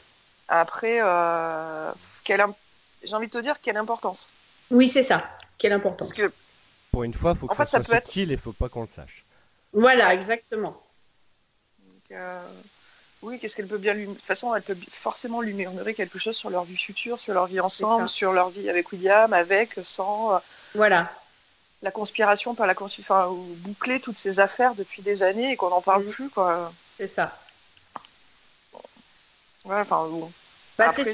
[0.48, 1.90] Après, euh,
[2.26, 4.32] j'ai envie de te dire quelle importance.
[4.70, 5.26] Oui, c'est ça.
[5.56, 6.08] Quelle importance.
[6.08, 6.32] Parce que
[6.92, 8.52] pour une fois, faut que En ça fait, ça soit peut être- subtil et faut
[8.52, 9.24] pas qu'on le sache.
[9.72, 10.80] Voilà, exactement.
[11.78, 12.46] Donc, euh,
[13.22, 14.06] oui, qu'est-ce qu'elle peut bien lui.
[14.06, 17.32] De toute façon, elle peut forcément lui murmurer quelque chose sur leur vie future, sur
[17.32, 20.34] leur vie ensemble, sur leur vie avec William, avec, sans.
[20.34, 20.38] euh,
[20.74, 21.10] Voilà.
[21.84, 25.56] La conspiration, par la conspiration, enfin, ou boucler toutes ces affaires depuis des années et
[25.56, 26.10] qu'on n'en parle Mhm.
[26.10, 26.72] plus, quoi.
[26.98, 27.38] C'est ça.
[29.64, 30.30] Ouais, enfin, bon.
[30.78, 31.04] Bah, Après,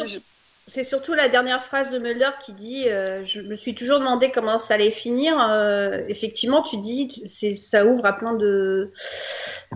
[0.69, 4.31] c'est surtout la dernière phrase de Mulder qui dit euh, Je me suis toujours demandé
[4.31, 5.37] comment ça allait finir.
[5.41, 8.93] Euh, effectivement, tu dis c'est- ça ouvre à plein de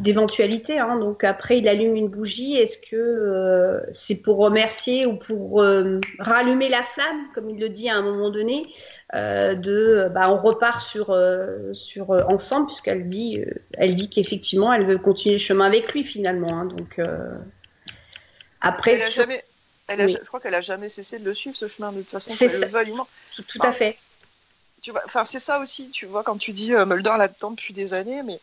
[0.01, 0.79] d'éventualités.
[0.79, 0.97] hein.
[0.99, 2.55] Donc après, il allume une bougie.
[2.57, 5.61] Est-ce que euh, c'est pour remercier ou pour
[6.21, 8.65] rallumer la flamme, comme il le dit à un moment donné?
[9.15, 13.41] Euh, de bah, on repart sur euh, sur euh, ensemble puisqu'elle dit
[13.75, 16.59] elle dit qu'effectivement elle veut continuer le chemin avec lui finalement.
[16.59, 16.65] hein.
[16.65, 16.99] donc
[18.61, 19.45] après Elle a sur- jamais.
[19.87, 20.17] Elle a, Oui.
[20.21, 22.49] Je crois qu'elle a jamais cessé de le suivre ce chemin de toute façon, C'est
[22.61, 22.93] le veuille
[23.37, 23.99] tout, tout à fait.
[24.81, 27.95] Tu vois, enfin c'est ça aussi, tu vois, quand tu dis Mulder là-dedans depuis des
[27.95, 28.37] années, mais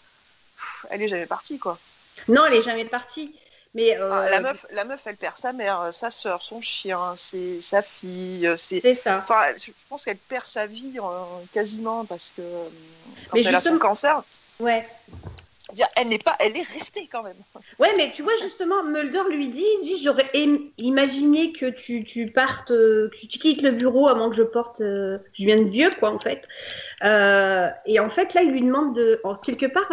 [0.55, 1.77] pff, elle est jamais partie quoi.
[2.27, 3.33] Non, elle est jamais partie.
[3.73, 6.59] Mais euh, Ah, la meuf, la meuf, elle perd sa mère, euh, sa sœur, son
[6.59, 8.93] chien, c'est sa fille, euh, c'est.
[8.95, 9.19] ça.
[9.19, 11.09] Enfin, je pense qu'elle perd sa vie euh,
[11.53, 14.23] quasiment parce que quand Mais elle a son justement- cancer,
[14.59, 14.85] Ouais.
[15.73, 17.37] dire, elle n'est pas, elle est restée quand même.
[17.79, 20.29] Ouais, mais tu vois, justement, Mulder lui dit, dit j'aurais
[20.77, 24.81] imaginé que tu, tu partes, euh, que tu quittes le bureau avant que je porte,
[24.81, 26.45] euh, je viens de vieux, quoi, en fait.
[27.03, 29.89] Euh, et en fait, là, il lui demande de, en quelque part,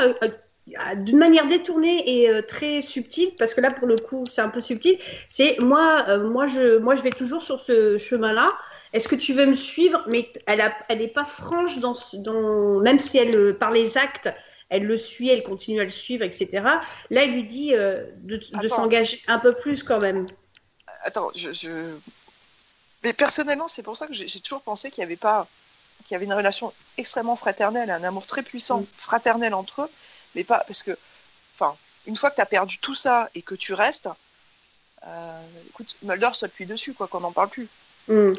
[0.96, 4.48] d'une manière détournée et euh, très subtile, parce que là, pour le coup, c'est un
[4.48, 8.52] peu subtil, c'est moi, euh, moi, je, moi, je vais toujours sur ce chemin-là.
[8.92, 10.02] Est-ce que tu veux me suivre?
[10.06, 13.98] Mais elle a, elle n'est pas franche dans, dans, même si elle, euh, par les
[13.98, 14.32] actes,
[14.70, 16.48] elle le suit, elle continue à le suivre, etc.
[17.10, 20.26] Là, il lui dit euh, de, s'engager un peu plus quand même.
[21.04, 21.96] Attends, je, je-
[23.04, 25.46] Mais personnellement, c'est pour ça que j'ai toujours pensé qu'il y avait pas,
[26.04, 28.86] qu'il y avait une relation extrêmement fraternelle, un amour très puissant, Mm.
[28.98, 29.90] fraternel entre eux,
[30.34, 30.96] mais pas parce que,
[31.54, 34.08] enfin, une fois que tu as perdu tout ça et que tu restes,
[35.06, 36.30] euh, écoute, Mulder
[36.66, 37.68] dessus, quoi, qu'on n'en parle plus.
[38.08, 38.32] Hmm.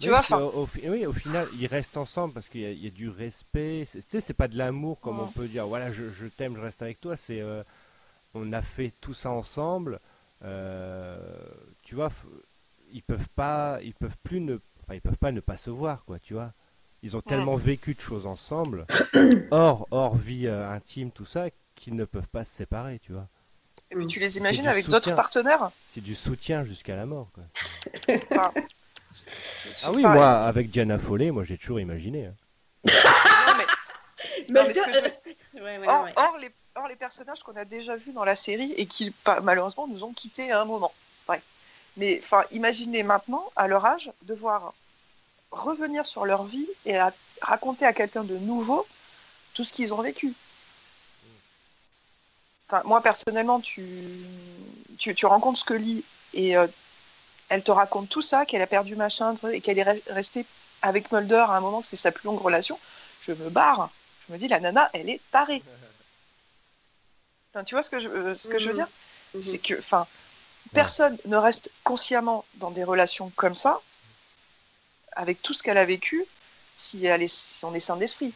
[0.00, 2.70] Tu Oui, vois, enfin- au, oui, au final, ils restent ensemble parce qu'il y, a-
[2.72, 3.86] il y a du respect.
[3.90, 5.26] Tu sais, c'est pas de l'amour comme Ouais.
[5.28, 5.66] on peut dire.
[5.68, 7.16] Voilà, je, je t'aime, je reste avec toi.
[7.16, 7.62] C'est, euh,
[8.34, 10.00] on a fait tout ça ensemble.
[10.44, 11.16] euh,
[11.82, 12.10] tu vois,
[12.92, 16.04] ils peuvent pas, ils peuvent plus ne, enfin, ils peuvent pas ne pas se voir,
[16.04, 16.18] quoi.
[16.18, 16.52] Tu vois,
[17.04, 18.86] ils ont tellement vécu de choses ensemble,
[19.52, 21.44] hors, hors vie euh, intime, tout ça,
[21.76, 22.98] qu'ils ne peuvent pas se séparer.
[23.00, 23.28] Tu vois,
[23.90, 24.08] Et puis Mm.
[24.08, 25.70] tu les imagines avec d'autres partenaires?
[25.92, 27.28] c'est du soutien jusqu'à la mort.
[27.34, 27.44] Quoi.
[28.32, 28.52] Enfin,
[29.84, 32.26] Ah oui, enfin, moi, avec Diana Follet, moi, j'ai toujours imaginé.
[32.26, 32.34] hein.
[32.86, 33.66] non, mais
[34.48, 38.24] Non, mais je- Ouais, ouais, Or, les, or, les personnages qu'on a déjà vus dans
[38.24, 40.92] la série et qui malheureusement nous ont quittés à un moment.
[41.28, 41.40] Ouais.
[41.96, 44.74] Mais enfin, imaginez maintenant, à leur âge, devoir
[45.54, 48.86] revenir sur leur vie et à- raconter à quelqu'un de nouveau
[49.54, 50.32] tout ce qu'ils ont vécu.
[52.68, 53.86] Enfin, moi personnellement, tu,
[54.98, 56.66] tu, tu rencontres Scully et euh,
[57.48, 60.46] elle te raconte tout ça, qu'elle a perdu machin et qu'elle est re- restée
[60.82, 62.78] avec Mulder à un moment que c'est sa plus longue relation.
[63.20, 63.90] Je me barre.
[64.26, 65.62] Je me dis la nana, elle est tarée.
[67.52, 68.78] Enfin, tu vois ce que je, euh, ce que je veux Mhm.
[68.78, 68.88] dire?
[69.40, 70.06] C'est que, enfin,
[70.72, 73.80] personne ne reste consciemment dans des relations comme ça,
[75.16, 76.24] avec tout ce qu'elle a vécu,
[76.76, 78.32] si, elle est, si on est sain d'esprit.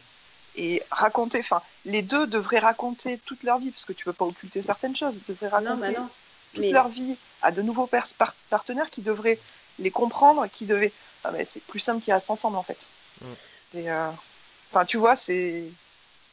[0.55, 4.25] Et raconter, enfin, les deux devraient raconter toute leur vie, parce que tu peux pas
[4.25, 6.09] occulter certaines choses, ils devraient Non, raconter bah non.
[6.53, 7.89] toute Mais- leur vie à de nouveaux
[8.49, 9.39] partenaires qui devraient
[9.77, 10.91] les comprendre, qui devaient.
[11.23, 12.87] Ah, mais c'est plus simple qu'ils restent ensemble en fait.
[13.21, 13.25] Mm.
[13.75, 14.09] Et, euh,
[14.71, 15.63] Enfin, tu vois, c'est.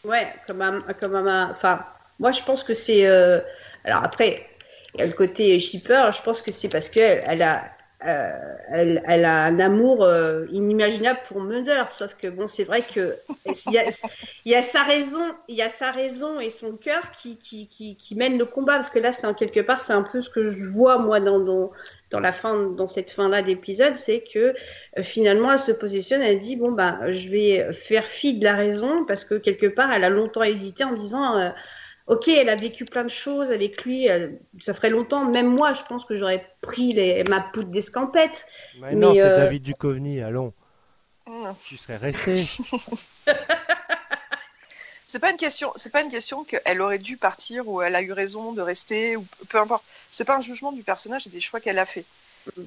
[0.04, 1.86] Ouais, comme un, comme un, enfin,
[2.18, 3.40] moi je pense que c'est, euh,
[3.84, 4.46] alors après,
[4.94, 7.70] il y a le côté shipper, je pense que c'est parce que elle a,
[8.04, 8.30] euh,
[8.68, 13.72] elle, a un amour euh, inimaginable pour Mulder, sauf que bon, c'est vrai que il
[14.44, 18.36] y a, sa raison, il y a sa raison et son cœur qui, qui, mènent
[18.36, 20.98] le combat, parce que là, c'est quelque part, c'est un peu ce que je vois
[20.98, 21.70] moi dans,
[22.12, 24.54] la fin, dans cette fin-là d'épisode, c'est que
[24.98, 28.56] euh, finalement, elle se positionne, elle dit bon bah, je vais faire fi de la
[28.56, 31.50] raison parce que quelque part, elle a longtemps hésité en disant
[32.06, 35.72] ok, elle a vécu plein de choses avec lui, elle- ça ferait longtemps, même moi,
[35.72, 38.46] je pense que j'aurais pris les, ma poudre d'escampette.
[38.80, 40.52] Mais non, Mais, c'est euh, David Duchovny, allons.
[41.26, 41.50] Mm.
[41.64, 42.36] Tu serais resté.
[45.08, 45.72] C'est pas une question.
[45.76, 49.16] C'est pas une question qu'elle aurait dû partir ou elle a eu raison de rester
[49.16, 49.84] ou peu importe.
[50.10, 52.04] C'est pas un jugement du personnage et des choix qu'elle a fait.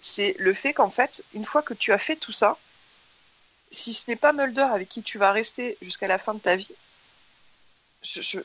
[0.01, 2.57] C'est le fait qu'en fait, une fois que tu as fait tout ça,
[3.71, 6.55] si ce n'est pas Mulder avec qui tu vas rester jusqu'à la fin de ta
[6.55, 6.71] vie,
[8.01, 8.39] je, je-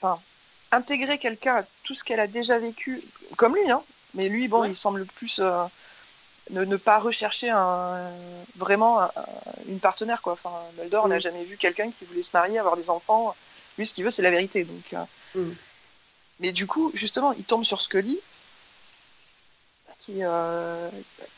[0.00, 0.20] enfin,
[0.72, 3.02] intégrer quelqu'un à tout ce qu'elle a déjà vécu,
[3.36, 3.82] comme lui, hein.
[4.14, 4.70] Mais lui, bon, Ouais.
[4.70, 5.64] il semble plus euh,
[6.50, 8.10] ne, ne pas rechercher un,
[8.56, 9.24] vraiment un- un-
[9.68, 10.32] une partenaire, quoi.
[10.32, 11.22] Enfin, Mulder, on n'a Mm.
[11.22, 13.34] jamais vu quelqu'un qui voulait se marier, avoir des enfants.
[13.78, 14.64] Lui, ce qu'il veut, c'est la vérité.
[14.64, 15.04] Donc, euh.
[15.36, 15.52] Mm.
[16.40, 18.18] Mais du coup, justement, il tombe sur Scully,
[19.98, 20.88] qui, euh,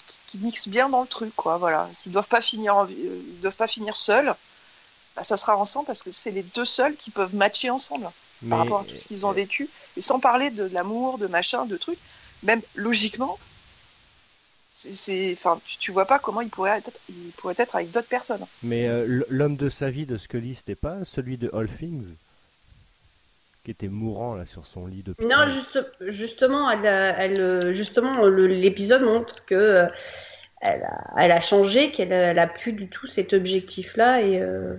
[0.07, 1.57] qui, qui mixe bien dans le truc, quoi.
[1.59, 1.89] Voilà.
[1.97, 4.35] S'ils doivent pas finir, en- euh, ils doivent pas finir seuls,
[5.17, 8.11] bah, ça sera ensemble parce que c'est les deux seuls qui peuvent matcher ensemble
[8.49, 9.69] par rapport à tout ce qu'ils ont euh, vécu.
[9.97, 11.99] Et sans parler de l'amour, de machin, de trucs,
[12.43, 13.39] même logiquement,
[14.73, 17.91] c'est, c'est- enfin, tu, tu vois pas comment il pourrait être, il pourrait être avec
[17.91, 18.45] d'autres personnes.
[18.63, 22.07] Mais euh, l'homme de sa vie de Scully, c'était pas celui de All Things
[23.65, 25.27] Qui était mourant là sur son lit depuis.
[25.27, 29.87] Non, juste, justement, elle, a- elle, justement, l'épisode montre que euh,
[30.63, 34.41] elle a, elle a changé, qu'elle a, elle a plus du tout cet objectif-là et
[34.41, 34.75] euh,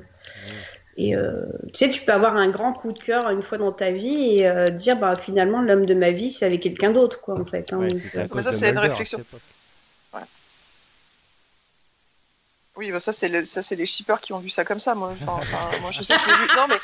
[0.96, 3.72] Et euh, tu sais, tu peux avoir un grand coup de cœur une fois dans
[3.72, 7.20] ta vie et euh, dire bah finalement l'homme de ma vie c'est avec quelqu'un d'autre
[7.20, 7.74] quoi en fait.
[7.74, 7.78] hein.
[7.80, 9.20] Ouais, Donc, euh, cause ça, c'est une réflexion.
[12.76, 14.96] Oui, bah, ça c'est le- ça c'est les shippers qui ont vu ça comme ça.
[14.96, 16.48] Moi, Enfin, enfin, moi je sais que je l'ai vu.
[16.58, 16.80] Non mais.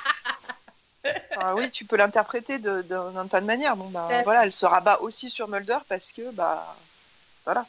[1.35, 3.75] Enfin, oui, tu peux l'interpréter de- de- d'un tas de manières.
[3.75, 4.23] Bon, bah, Ouais.
[4.23, 6.75] voilà, elle se rabat aussi sur Mulder parce que, bah,
[7.45, 7.65] voilà.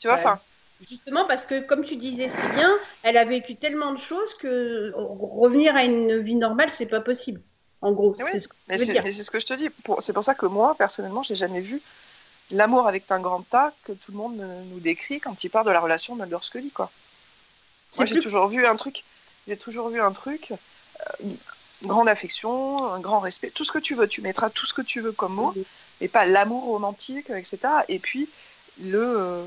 [0.00, 0.22] Tu vois, Ouais.
[0.24, 0.40] enfin,
[0.80, 2.70] Justement parce que comme tu disais si bien,
[3.02, 7.40] elle a vécu tellement de choses que revenir à une vie normale c'est pas possible.
[7.80, 9.68] En gros, Eh oui, c'est ce que Mais c'est ce que je te dis.
[10.00, 11.80] C'est pour ça que moi, personnellement, j'ai jamais vu
[12.50, 15.66] l'amour avec un grand A que tout le monde euh, nous décrit quand il parle
[15.66, 16.90] de la relation Mulder-Scully, quoi.
[17.90, 19.04] C'est Moi, j'ai plus- toujours vu un truc.
[19.46, 20.52] J'ai toujours vu un truc.
[20.52, 21.24] euh,
[21.82, 24.08] une grande affection, un grand respect, tout ce que tu veux.
[24.08, 25.54] Tu mettras tout ce que tu veux comme mot,
[26.00, 27.58] mais pas l'amour romantique, etc.
[27.88, 28.28] Et puis
[28.80, 29.44] le, euh,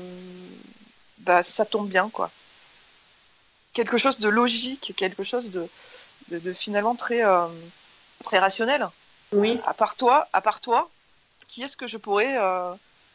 [1.20, 2.30] bah, ça tombe bien, quoi.
[3.72, 5.68] Quelque chose de logique, quelque chose de,
[6.28, 7.46] de, de finalement très, euh,
[8.24, 8.88] très rationnel
[9.32, 9.60] Oui.
[9.66, 10.88] à part toi, à part toi,
[11.46, 12.72] qui est-ce que je pourrais, euh,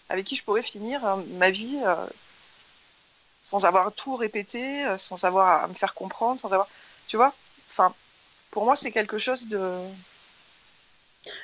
[0.10, 1.78] avec qui je pourrais finir euh, ma vie
[3.44, 6.68] sans avoir tout répété, sans avoir à me faire comprendre, sans avoir,
[7.08, 7.34] tu vois?
[7.70, 7.94] Enfin,
[8.52, 9.62] pour moi, c'est quelque chose de.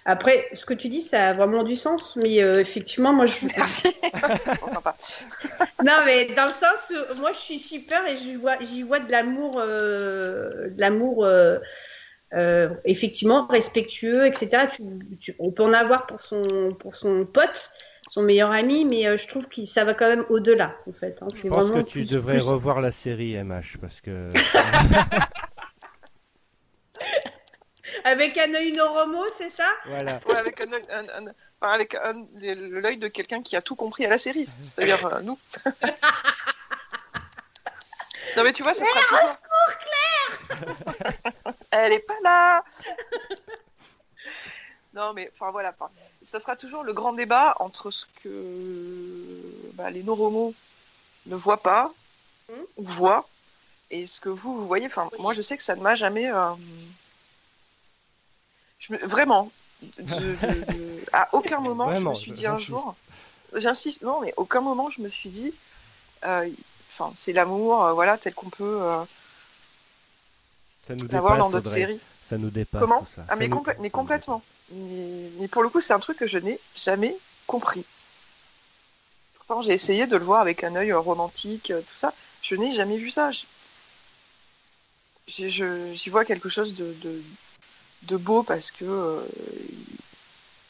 [0.06, 3.46] Après, ce que tu dis, ça a vraiment du sens, mais euh, effectivement, moi, je.
[3.56, 3.96] Merci.
[4.62, 4.96] Bon, sympa.
[5.84, 9.00] Non, mais dans le sens où moi, je suis shipper et j'y vois, j'y vois
[9.00, 11.58] de l'amour, euh, de l'amour, euh,
[12.34, 14.68] euh, effectivement, respectueux, etc.
[14.74, 14.84] Tu-
[15.18, 17.72] tu- on peut en avoir pour son, pour son pote,
[18.08, 21.18] son meilleur ami, mais euh, je trouve que ça va quand même au-delà, en fait.
[21.22, 21.28] hein.
[21.34, 24.30] Je pense vraiment que tu plus- devrais plus- revoir la série MH parce que
[28.04, 29.70] Avec un œil Noromo, c'est ça?
[29.86, 30.20] Voilà.
[30.26, 33.76] Ouais, avec un, œil- un- un- enfin, avec un- l'œil de quelqu'un qui a tout
[33.76, 35.38] compris à la série, c'est-à-dire euh, nous.
[38.38, 39.38] non mais tu vois, ça sera toujours.
[41.72, 42.64] Elle est pas là.
[44.94, 45.90] non mais enfin voilà, enfin,
[46.24, 49.42] ça sera toujours le grand débat entre ce que
[49.74, 50.54] bah, les Noromo
[51.28, 51.92] ne voient pas
[52.50, 52.66] Mhm.
[52.78, 53.30] ou voient
[53.92, 54.88] et ce que vous vous voyez.
[54.88, 56.32] Enfin, moi je sais que ça ne m'a jamais.
[56.32, 56.52] euh,
[58.82, 59.50] je me- Vraiment,
[59.82, 62.96] de- de- de- à aucun moment je me suis dit un jour,
[63.56, 65.54] j'insiste, non, mais aucun moment je me suis dit,
[66.26, 66.50] euh,
[66.92, 69.04] enfin, c'est l'amour, euh, voilà, tel qu'on peut euh,
[71.14, 72.00] l'avoir dans d'autres séries.
[72.30, 73.22] Ça nous dépasse Comment tout ça.
[73.28, 73.56] Ah, Ça mais, nous-
[73.92, 74.42] complètement.
[74.72, 77.16] Mais, mais pour le coup, c'est un truc que je n'ai jamais
[77.46, 77.86] compris.
[79.36, 82.14] Pourtant, j'ai essayé de le voir avec un œil romantique, tout ça.
[82.42, 83.32] Je n'ai jamais vu ça.
[83.32, 83.46] Je-
[85.28, 86.96] J'y vois quelque chose de,
[88.04, 89.22] de, beau parce que euh,
[89.70, 89.86] il-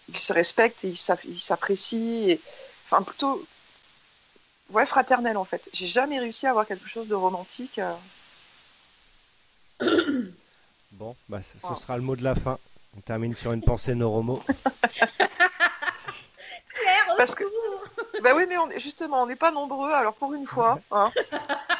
[0.09, 2.31] il se respecte et il s'app- il s'apprécie.
[2.31, 2.41] et-
[2.85, 3.45] Enfin, plutôt.
[4.71, 5.69] Ouais, fraternel en fait.
[5.73, 7.79] J'ai jamais réussi à avoir quelque chose de romantique.
[7.79, 7.93] euh.
[10.93, 11.77] Bon, bah, ce Voilà.
[11.77, 12.57] sera le mot de la fin.
[12.97, 14.43] On termine sur une pensée Noromo.
[17.17, 17.43] Parce que-
[18.21, 20.79] Bah oui, mais on est- justement, on n'est pas nombreux, alors pour une fois.
[20.91, 21.11] Hein,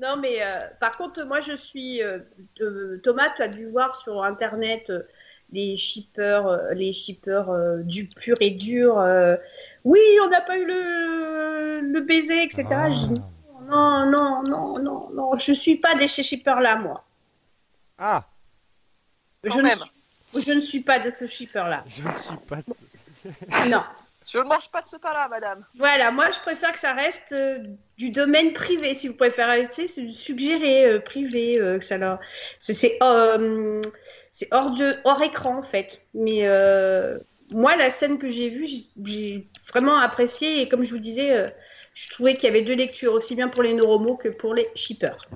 [0.00, 2.02] Non, mais euh, par contre, moi, je suis.
[2.02, 2.18] euh,
[2.60, 5.02] euh, Thomas, tu as dû voir sur Internet euh,
[5.52, 8.98] les shippers, euh, les shippers euh, du pur et dur.
[8.98, 9.36] euh,
[9.84, 12.64] oui, on n'a pas eu le, le baiser, etc.
[12.70, 12.90] Ah.
[12.90, 13.20] Je dis,
[13.68, 17.04] non, non, non, non, non, je suis pas de ces shippers-là, moi.
[17.96, 18.24] Ah,
[19.46, 19.90] Quand Je ne, suis,
[20.44, 21.84] je ne suis pas de ce shipper-là.
[21.86, 22.56] je ne suis pas.
[22.56, 23.82] de- Non.
[24.26, 25.64] Je ne mange pas de ce pain-là, madame.
[25.76, 27.58] Voilà, moi, je préfère que ça reste euh,
[27.98, 29.66] du domaine privé, si vous préférez.
[29.68, 32.18] Tu sais, c'est du suggéré euh, privé, euh, que ça leur...
[32.58, 33.82] C'est c'est, euh,
[34.32, 36.00] c'est hors, de, hors écran, en fait.
[36.14, 37.18] Mais euh,
[37.50, 40.62] moi, la scène que j'ai vue, j'ai- j'ai vraiment apprécié.
[40.62, 41.50] Et comme je vous disais, euh,
[41.92, 44.68] je trouvais qu'il y avait deux lectures, aussi bien pour les neuromots que pour les
[44.74, 45.28] shippers.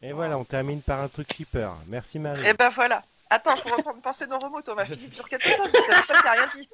[0.00, 1.68] Et voilà, on termine par un truc shipper.
[1.88, 2.46] Merci Marie.
[2.48, 3.02] Et ben voilà.
[3.30, 4.84] Attends, faut reprendre penser nos remous, Thomas.
[4.86, 6.68] Philippe, sur quelque chose, c'est la seule qui a rien dit.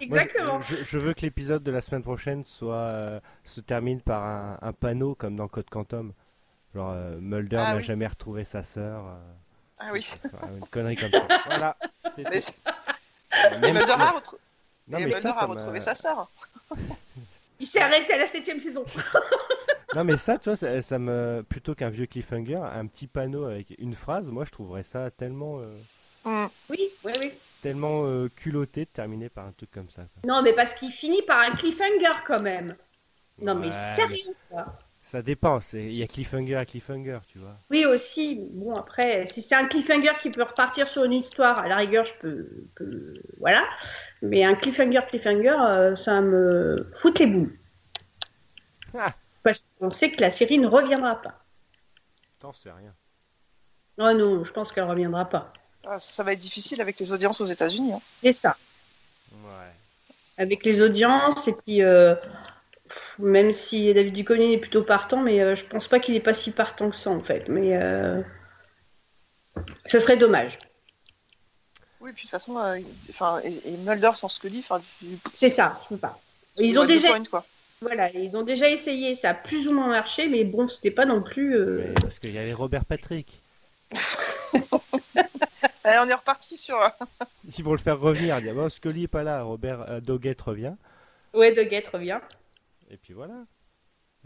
[0.10, 4.58] Moi, je, veux que l'épisode de la semaine prochaine soit euh, se termine par un,
[4.62, 6.12] un panneau comme dans Code Quantum.
[6.74, 7.82] Genre euh, Mulder Ah n'a oui.
[7.82, 9.06] jamais retrouvé sa sœur.
[9.06, 9.16] euh,
[9.78, 10.06] Ah oui.
[10.26, 11.26] enfin, une connerie comme ça.
[11.46, 11.76] Voilà.
[12.16, 12.24] Mais,
[13.72, 14.38] Mulder si- a, retrou-
[14.86, 16.30] Non, et mais Mulder ça, a retrouvé sa sœur.
[17.58, 18.84] Il s'est arrêté à la septième saison.
[19.94, 23.44] Non mais ça, tu vois, ça, ça me plutôt qu'un vieux cliffhanger, un petit panneau
[23.44, 25.72] avec une phrase, moi je trouverais ça tellement euh,
[26.24, 26.46] Hmm.
[26.68, 27.32] Oui, oui, oui.
[27.62, 30.02] tellement euh, culotté de terminer par un truc comme ça.
[30.02, 30.22] quoi.
[30.30, 32.74] Non, mais parce qu'il finit par un cliffhanger quand même.
[33.40, 34.76] Non, mais sérieux, quoi.
[35.00, 37.54] Ça dépend, c'est- il y a cliffhanger à cliffhanger, tu vois.
[37.70, 38.48] Oui, aussi.
[38.50, 42.04] Bon, après, si c'est un cliffhanger qui peut repartir sur une histoire, à la rigueur,
[42.04, 42.48] je peux.
[42.74, 43.64] peux- Voilà.
[44.20, 47.56] Mais un cliffhanger, cliffhanger, euh, ça me fout les boules.
[48.92, 49.14] Ah.
[49.42, 51.38] Parce qu'on sait que la série ne reviendra pas.
[52.40, 52.92] T'en sais rien.
[53.98, 55.52] Oh non, je pense qu'elle ne reviendra pas.
[55.86, 57.92] Ah, ça va être difficile avec les audiences aux États-Unis.
[57.94, 58.00] hein.
[58.22, 58.56] C'est ça.
[59.32, 59.72] Ouais.
[60.36, 61.82] Avec les audiences, et puis.
[61.82, 62.14] euh,
[62.88, 66.20] pff, Même si David Duchovny est plutôt partant, mais euh, je pense pas qu'il est
[66.20, 67.48] pas si partant que ça en fait.
[67.48, 68.22] Mais euh,
[69.84, 70.58] ça serait dommage.
[72.00, 75.18] Oui, puis de toute façon, euh, il- enfin, et, et Mulder sans Scully, enfin, du-
[75.32, 76.18] C'est ça, je peux pas.
[76.56, 77.44] Ils ont déjà point, quoi.
[77.80, 81.04] Voilà, ils ont déjà essayé, ça a plus ou moins marché, mais bon, c'était pas
[81.06, 81.54] non plus.
[81.56, 83.40] euh, Parce qu'il y avait Robert Patrick.
[85.84, 86.76] Allez, on est reparti sur.
[86.82, 86.88] euh,
[87.56, 88.40] Ils vont le faire revenir.
[88.42, 90.74] Dire, bon, Scully est pas là, Robert euh, Doggett revient.
[91.34, 92.20] Ouais, de Guette revient.
[92.90, 93.34] Et puis voilà.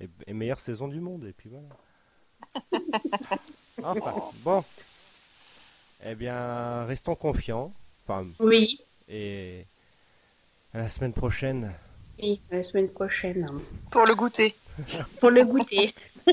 [0.00, 1.24] Et, et meilleure saison du monde.
[1.26, 1.68] Et puis voilà.
[3.82, 4.64] Enfin, bon.
[6.04, 7.72] Eh bien, restons confiants.
[8.04, 9.66] Enfin, Oui, et
[10.74, 11.72] à la semaine prochaine.
[12.20, 13.46] Oui, la semaine prochaine.
[13.90, 14.54] Pour le goûter.
[15.20, 15.94] Pour le goûter.